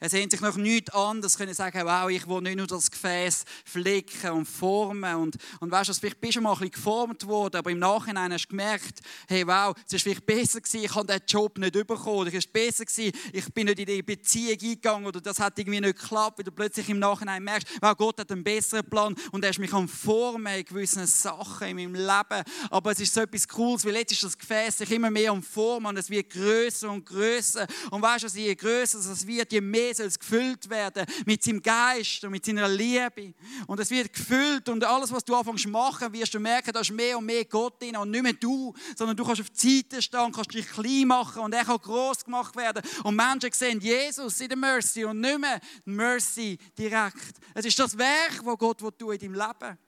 Er 0.00 0.10
sehnt 0.10 0.32
sich 0.32 0.40
nach 0.40 0.56
nichts 0.56 0.92
anderes, 0.92 1.38
können 1.38 1.54
sagen, 1.54 1.80
wow, 1.84 2.10
ich 2.10 2.26
will 2.28 2.40
nicht 2.42 2.56
nur 2.56 2.66
das 2.66 2.90
Gefäß 2.90 3.44
flicken 3.64 4.30
und 4.30 4.46
formen. 4.46 5.14
Und, 5.16 5.36
und 5.60 5.70
weißt 5.70 5.90
du, 5.90 5.94
vielleicht 5.94 6.20
bist 6.20 6.36
du 6.36 6.40
mal 6.40 6.52
ein 6.52 6.58
bisschen 6.58 6.72
geformt 6.72 7.26
worden, 7.26 7.56
aber 7.56 7.70
im 7.70 7.78
Nachhinein 7.78 8.32
hast 8.32 8.46
du 8.46 8.50
gemerkt, 8.50 9.00
hey, 9.28 9.46
wow, 9.46 9.74
es 9.86 9.92
war 9.92 10.00
vielleicht 10.00 10.26
besser 10.26 10.60
gewesen, 10.60 10.84
ich 10.84 10.94
habe 10.94 11.06
diesen 11.06 11.22
Job 11.26 11.58
nicht 11.58 11.72
bekommen. 11.72 12.26
Es 12.26 12.34
war 12.34 12.52
besser 12.52 12.84
gewesen, 12.84 13.12
ich 13.32 13.54
bin 13.54 13.66
nicht 13.66 13.78
in 13.78 13.86
die 13.86 14.02
Beziehung 14.02 14.58
eingegangen 14.60 15.06
oder 15.06 15.20
das 15.20 15.38
hat 15.40 15.58
irgendwie 15.58 15.80
nicht 15.80 15.98
geklappt, 15.98 16.38
weil 16.38 16.44
du 16.44 16.52
plötzlich 16.52 16.88
im 16.88 16.98
Nachhinein 16.98 17.42
merkst, 17.42 17.68
wow, 17.80 17.96
Gott 17.96 18.18
hat 18.20 18.30
einen 18.30 18.44
besseren 18.44 18.88
Plan 18.88 19.14
und 19.32 19.44
er 19.44 19.50
ist 19.50 19.58
mich 19.58 19.72
am 19.72 19.88
Formen 19.88 20.54
in 20.54 20.64
gewissen 20.64 21.06
Sachen 21.06 21.68
in 21.68 21.76
meinem 21.76 21.94
Leben. 21.94 22.42
Aber 22.70 22.92
es 22.92 23.00
ist 23.00 23.14
so 23.14 23.20
etwas 23.20 23.48
Cooles, 23.48 23.84
weil 23.84 23.96
jetzt 23.96 24.12
ist 24.12 24.24
das 24.24 24.36
Gefäß 24.36 24.78
sich 24.78 24.90
immer 24.90 25.10
mehr 25.10 25.30
am 25.30 25.42
Formen 25.42 25.86
und 25.86 25.96
es 25.96 26.10
wird 26.10 26.30
größer 26.30 26.90
und 26.90 27.06
größer. 27.06 27.66
Und 27.90 28.02
weißt 28.02 28.24
du, 28.24 28.38
je 28.38 28.54
größer 28.54 28.98
es 28.98 29.26
wird, 29.26 29.52
je 29.52 29.60
mehr 29.70 29.94
soll 29.94 30.06
es 30.06 30.18
gefüllt 30.18 30.68
werden 30.68 31.06
mit 31.26 31.42
seinem 31.42 31.62
Geist 31.62 32.24
und 32.24 32.30
mit 32.30 32.44
seiner 32.44 32.68
Liebe. 32.68 33.34
Und 33.66 33.80
es 33.80 33.90
wird 33.90 34.12
gefüllt 34.12 34.68
und 34.68 34.84
alles, 34.84 35.12
was 35.12 35.24
du 35.24 35.34
anfängst 35.34 35.64
zu 35.64 35.68
machen, 35.68 36.12
wirst 36.12 36.34
du 36.34 36.40
merken, 36.40 36.72
da 36.72 36.80
ist 36.80 36.90
mehr 36.90 37.18
und 37.18 37.26
mehr 37.26 37.44
Gott 37.44 37.80
drin 37.80 37.96
und 37.96 38.10
nicht 38.10 38.22
mehr 38.22 38.32
du, 38.32 38.74
sondern 38.96 39.16
du 39.16 39.24
kannst 39.24 39.40
auf 39.40 39.50
die 39.50 39.78
Seite 39.78 40.02
stehen, 40.02 40.32
kannst 40.32 40.54
dich 40.54 40.68
klein 40.68 41.06
machen 41.06 41.42
und 41.42 41.52
er 41.52 41.64
kann 41.64 41.78
groß 41.78 42.24
gemacht 42.24 42.56
werden. 42.56 42.82
Und 43.02 43.16
Menschen 43.16 43.52
sehen 43.52 43.80
Jesus 43.80 44.40
in 44.40 44.48
der 44.48 44.58
Mercy 44.58 45.04
und 45.04 45.20
nicht 45.20 45.38
mehr 45.38 45.60
Mercy 45.84 46.58
direkt. 46.78 47.34
Es 47.54 47.64
ist 47.64 47.78
das 47.78 47.96
Werk, 47.96 48.42
das 48.44 48.58
Gott 48.58 48.98
tun 48.98 49.12
in 49.12 49.18
deinem 49.18 49.34
Leben. 49.34 49.78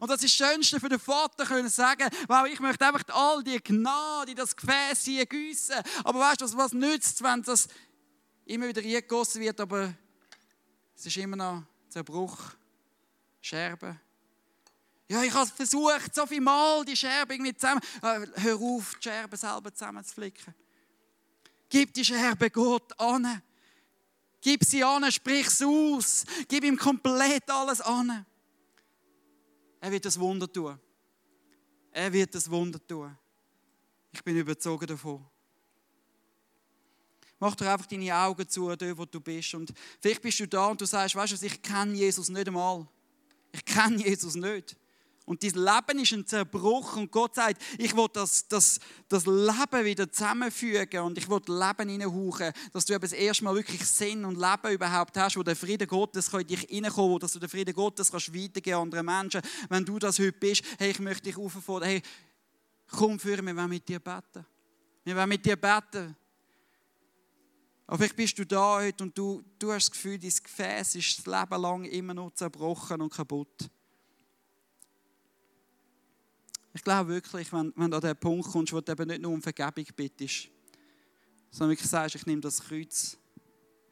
Und 0.00 0.10
das 0.10 0.22
ist 0.22 0.40
das 0.40 0.48
Schönste 0.48 0.80
für 0.80 0.88
den 0.88 0.98
Vater, 0.98 1.44
können 1.44 1.68
sagen, 1.68 2.08
wow, 2.28 2.46
ich 2.46 2.60
möchte 2.60 2.86
einfach 2.86 3.02
all 3.12 3.42
die 3.42 3.62
Gnade 3.62 4.30
in 4.30 4.36
das 4.36 4.56
Gefäß 4.56 5.04
hier 5.04 5.26
gießen. 5.26 5.76
Aber 6.04 6.20
weißt 6.20 6.40
du, 6.40 6.56
was 6.56 6.72
nützt, 6.72 7.22
wenn 7.22 7.42
das 7.42 7.68
immer 8.46 8.68
wieder 8.68 8.82
eingegossen 8.82 9.40
wird, 9.40 9.60
aber 9.60 9.94
es 10.94 11.06
ist 11.06 11.16
immer 11.16 11.36
noch 11.36 11.62
Zerbruch, 11.88 12.38
Scherben. 13.40 14.00
Ja, 15.08 15.22
ich 15.22 15.32
habe 15.32 15.50
versucht, 15.50 16.14
so 16.14 16.26
viel 16.26 16.40
Mal 16.40 16.84
die 16.84 16.96
Scherben 16.96 17.32
irgendwie 17.32 17.54
zusammen. 17.54 17.80
Äh, 18.02 18.26
hör 18.40 18.56
auf, 18.56 18.94
die 18.96 19.02
Scherben 19.02 19.36
selber 19.36 19.72
zusammenzuflicken. 19.72 20.54
Gib 21.68 21.92
die 21.92 22.04
Scherbe 22.04 22.50
Gott 22.50 22.98
an. 22.98 23.42
Gib 24.40 24.64
sie 24.64 24.82
an, 24.82 25.10
sprich 25.12 25.46
es 25.46 25.62
aus. 25.62 26.24
Gib 26.48 26.64
ihm 26.64 26.76
komplett 26.76 27.50
alles 27.50 27.80
an. 27.80 28.24
Er 29.80 29.92
wird 29.92 30.04
das 30.04 30.18
Wunder 30.18 30.50
tun. 30.50 30.78
Er 31.90 32.12
wird 32.12 32.34
das 32.34 32.50
Wunder 32.50 32.84
tun. 32.86 33.16
Ich 34.12 34.22
bin 34.22 34.36
überzogen 34.36 34.86
davon. 34.86 35.24
Mach 37.44 37.54
doch 37.56 37.66
einfach 37.66 37.84
deine 37.84 38.16
Augen 38.16 38.48
zu, 38.48 38.74
dort 38.74 38.96
wo 38.96 39.04
du 39.04 39.20
bist. 39.20 39.52
Und 39.52 39.70
vielleicht 40.00 40.22
bist 40.22 40.40
du 40.40 40.48
da 40.48 40.68
und 40.68 40.80
du 40.80 40.86
sagst, 40.86 41.14
weißt 41.14 41.42
du, 41.42 41.44
ich 41.44 41.60
kenne 41.60 41.92
Jesus 41.92 42.30
nicht 42.30 42.48
einmal. 42.48 42.86
Ich 43.52 43.62
kenne 43.66 44.02
Jesus 44.02 44.34
nicht. 44.34 44.74
Und 45.26 45.42
dein 45.42 45.50
Leben 45.50 45.98
ist 46.02 46.12
ein 46.12 46.26
Zerbruch 46.26 46.96
und 46.96 47.10
Gott 47.10 47.34
sagt, 47.34 47.60
ich 47.76 47.94
will 47.94 48.06
das, 48.10 48.48
das, 48.48 48.80
das 49.10 49.26
Leben 49.26 49.84
wieder 49.84 50.10
zusammenfügen 50.10 51.00
und 51.00 51.18
ich 51.18 51.28
will 51.28 51.42
Leben 51.46 51.90
hineinhauchen, 51.90 52.50
dass 52.72 52.86
du 52.86 52.94
eben 52.94 53.02
das 53.02 53.12
erste 53.12 53.44
Mal 53.44 53.54
wirklich 53.54 53.84
Sinn 53.84 54.24
und 54.24 54.40
Leben 54.40 54.72
überhaupt 54.72 55.14
hast, 55.18 55.36
wo 55.36 55.42
der 55.42 55.54
Friede 55.54 55.86
Gottes 55.86 56.28
in 56.28 56.46
dich 56.46 56.60
hineinkommen 56.60 57.18
dass 57.18 57.34
du 57.34 57.40
den 57.40 57.50
Frieden 57.50 57.74
Gottes 57.74 58.10
kannst 58.10 58.34
weitergeben 58.34 58.76
an 58.76 58.82
andere 58.84 59.02
Menschen. 59.02 59.42
Wenn 59.68 59.84
du 59.84 59.98
das 59.98 60.18
heute 60.18 60.32
bist, 60.32 60.64
hey, 60.78 60.92
ich 60.92 60.98
möchte 60.98 61.24
dich 61.24 61.36
auffordern, 61.36 61.90
hey, 61.90 62.02
komm 62.88 63.20
für 63.20 63.42
mich, 63.42 63.44
wir 63.44 63.56
wollen 63.56 63.68
mit 63.68 63.86
dir 63.86 63.98
beten. 63.98 64.46
Wir 65.04 65.14
wollen 65.14 65.28
mit 65.28 65.44
dir 65.44 65.56
beten. 65.56 66.16
Aber 67.86 67.98
vielleicht 67.98 68.16
bist 68.16 68.38
du 68.38 68.46
da 68.46 68.76
heute 68.80 69.04
und 69.04 69.16
du, 69.16 69.42
du 69.58 69.72
hast 69.72 69.86
das 69.86 69.92
Gefühl, 69.92 70.18
dein 70.18 70.30
Gefäß 70.30 70.94
ist 70.94 71.18
das 71.18 71.26
Leben 71.26 71.60
lang 71.60 71.84
immer 71.84 72.14
noch 72.14 72.30
zerbrochen 72.32 73.00
und 73.02 73.12
kaputt. 73.12 73.70
Ich 76.72 76.82
glaube 76.82 77.10
wirklich, 77.10 77.52
wenn, 77.52 77.72
wenn 77.76 77.90
du 77.90 77.98
an 77.98 78.02
den 78.02 78.16
Punkt 78.16 78.50
kommst, 78.50 78.72
wo 78.72 78.80
du 78.80 78.90
eben 78.90 79.06
nicht 79.06 79.20
nur 79.20 79.32
um 79.32 79.42
Vergebung 79.42 79.86
bittest, 79.94 80.48
sondern 81.50 81.70
wirklich 81.70 81.88
sagst, 81.88 82.16
ich 82.16 82.26
nehme 82.26 82.40
das 82.40 82.60
Kreuz, 82.60 83.16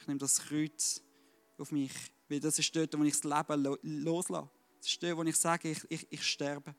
ich 0.00 0.06
nehme 0.08 0.18
das 0.18 0.40
Kreuz 0.40 1.00
auf 1.58 1.70
mich, 1.70 1.92
weil 2.28 2.40
das 2.40 2.58
ist 2.58 2.74
dort, 2.74 2.98
wo 2.98 3.04
ich 3.04 3.20
das 3.20 3.24
Leben 3.24 3.78
loslasse. 3.82 4.50
Das 4.78 4.88
ist 4.88 5.02
dort, 5.02 5.16
wo 5.16 5.22
ich 5.22 5.36
sage, 5.36 5.70
ich, 5.70 5.86
ich, 5.88 6.06
ich 6.10 6.26
sterbe. 6.26 6.74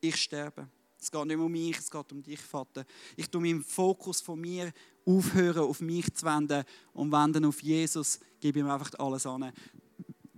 Ich 0.00 0.16
sterbe. 0.16 0.70
Es 1.00 1.10
geht 1.10 1.24
nicht 1.24 1.38
um 1.38 1.50
mich, 1.50 1.78
es 1.78 1.90
geht 1.90 2.12
um 2.12 2.22
dich, 2.22 2.40
Vater. 2.40 2.84
Ich 3.16 3.28
tue 3.28 3.40
meinen 3.40 3.64
Fokus 3.64 4.20
von 4.20 4.40
mir 4.40 4.72
aufhören, 5.06 5.62
auf 5.62 5.80
mich 5.80 6.12
zu 6.14 6.26
wenden 6.26 6.64
und 6.92 7.10
wenden 7.10 7.44
auf 7.46 7.62
Jesus, 7.62 8.20
gebe 8.38 8.58
ihm 8.58 8.68
einfach 8.68 8.90
alles 8.98 9.24
an. 9.24 9.52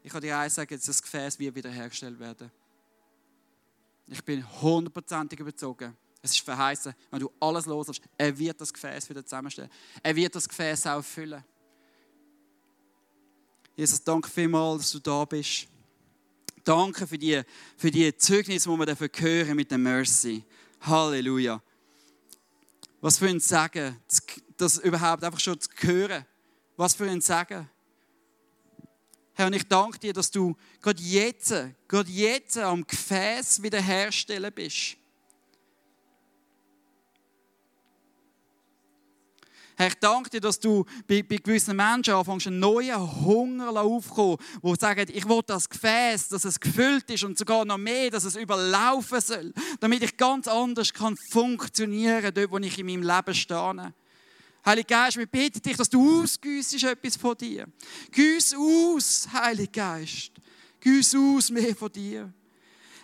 Ich 0.02 0.12
kann 0.12 0.22
dir 0.22 0.38
eins 0.38 0.54
sagen, 0.54 0.80
das 0.84 1.02
Gefäß 1.02 1.38
wird 1.38 1.54
wiederhergestellt 1.54 2.18
werden. 2.18 2.50
Ich 4.06 4.24
bin 4.24 4.44
hundertprozentig 4.60 5.40
überzogen. 5.40 5.96
Es 6.20 6.32
ist 6.32 6.40
verheißen, 6.40 6.94
wenn 7.10 7.20
du 7.20 7.32
alles 7.40 7.66
loslässt, 7.66 8.02
er 8.16 8.38
wird 8.38 8.60
das 8.60 8.72
Gefäß 8.72 9.08
wieder 9.10 9.24
zusammenstellen. 9.24 9.70
Er 10.02 10.14
wird 10.14 10.34
das 10.34 10.48
Gefäß 10.48 10.86
auch 10.86 11.02
füllen. 11.02 11.42
Jesus, 13.74 14.02
danke 14.04 14.28
vielmals, 14.28 14.82
dass 14.82 14.92
du 14.92 14.98
da 15.00 15.24
bist. 15.24 15.66
Danke 16.64 17.06
für 17.06 17.18
die, 17.18 17.42
für 17.76 17.90
die 17.90 18.16
Zeugnisse, 18.16 18.70
die 18.70 18.76
wir 18.76 18.86
dafür 18.86 19.10
hören 19.14 19.56
mit 19.56 19.70
der 19.70 19.78
Mercy. 19.78 20.44
Halleluja. 20.80 21.62
Was 23.00 23.18
für 23.18 23.28
ein 23.28 23.40
Sagen, 23.40 23.96
das 24.56 24.78
überhaupt 24.78 25.24
einfach 25.24 25.40
schon 25.40 25.60
zu 25.60 25.68
hören. 25.80 26.24
Was 26.76 26.94
für 26.94 27.08
ein 27.08 27.20
Sagen. 27.20 27.68
Herr, 29.34 29.46
und 29.46 29.54
ich 29.54 29.66
danke 29.66 29.98
dir, 29.98 30.12
dass 30.12 30.30
du 30.30 30.54
gerade 30.80 31.02
jetzt, 31.02 31.54
gerade 31.88 32.10
jetzt 32.10 32.58
am 32.58 32.86
Gefäß 32.86 33.62
wiederherstellen 33.62 34.52
bist. 34.52 34.96
Herr, 39.82 39.88
ich 39.88 39.94
danke 39.96 40.30
dir, 40.30 40.40
dass 40.40 40.60
du 40.60 40.84
bei, 41.08 41.24
bei 41.24 41.38
gewissen 41.38 41.74
Menschen 41.74 42.14
anfängst, 42.14 42.46
einen 42.46 42.60
neuen 42.60 43.00
Hunger 43.24 43.82
aufzukommen, 43.82 44.36
wo 44.60 44.76
sagen, 44.76 45.08
ich 45.12 45.28
will 45.28 45.40
das 45.44 45.68
Gefäß, 45.68 46.28
dass 46.28 46.44
es 46.44 46.60
gefüllt 46.60 47.10
ist 47.10 47.24
und 47.24 47.36
sogar 47.36 47.64
noch 47.64 47.78
mehr, 47.78 48.08
dass 48.08 48.22
es 48.22 48.36
überlaufen 48.36 49.20
soll, 49.20 49.52
damit 49.80 50.04
ich 50.04 50.16
ganz 50.16 50.46
anders 50.46 50.92
kann 50.92 51.16
funktionieren 51.16 52.32
dort, 52.32 52.52
wo 52.52 52.58
ich 52.58 52.78
in 52.78 52.86
meinem 52.86 53.02
Leben 53.02 53.34
stehe. 53.34 53.92
Heiliger 54.64 54.86
Geist, 54.86 55.16
wir 55.16 55.26
beten 55.26 55.60
dich, 55.60 55.76
dass 55.76 55.90
du 55.90 56.22
ausgüssest 56.22 56.84
etwas 56.84 57.16
von 57.16 57.36
dir. 57.36 57.66
Güss 58.12 58.54
aus, 58.54 59.26
Heiliger 59.32 59.72
Geist. 59.72 60.30
Güss 60.78 61.12
aus 61.12 61.50
mehr 61.50 61.74
von 61.74 61.90
dir. 61.90 62.32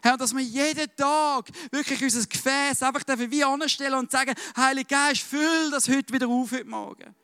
Herr, 0.02 0.16
dass 0.16 0.34
wir 0.34 0.42
jeden 0.42 0.94
Tag 0.96 1.50
wirklich 1.70 2.02
unser 2.02 2.26
Gefäß 2.26 2.82
einfach 2.82 3.02
wie 3.30 3.44
anstellen 3.44 3.94
und 3.94 4.10
sagen, 4.10 4.34
Heiliger 4.56 4.88
Geist, 4.88 5.22
füll 5.22 5.70
das 5.70 5.88
heute 5.88 6.12
wieder 6.12 6.28
auf 6.28 6.52
heute 6.52 6.64
Morgen. 6.64 7.14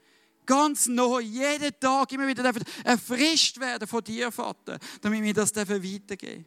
Ganz 0.46 0.86
neu, 0.86 1.20
jeden 1.20 1.72
Tag 1.80 2.12
immer 2.12 2.26
wieder 2.26 2.52
erfrischt 2.84 3.58
werden 3.58 3.88
von 3.88 4.04
dir, 4.04 4.30
Vater, 4.30 4.78
damit 5.00 5.22
wir 5.22 5.34
das 5.34 5.54
weitergeben 5.54 6.44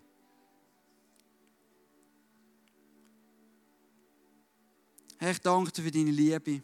Herr, 5.20 5.32
ich 5.32 5.40
danke 5.42 5.72
dir 5.72 5.82
für 5.82 5.92
deine 5.92 6.12
Liebe. 6.12 6.62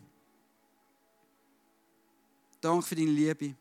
Danke 2.61 2.85
für 2.85 2.95
deine 2.95 3.09
Liebe. 3.09 3.55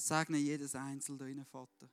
Segne 0.00 0.38
jedes 0.38 0.74
Einzelne, 0.74 1.44
Vater. 1.44 1.88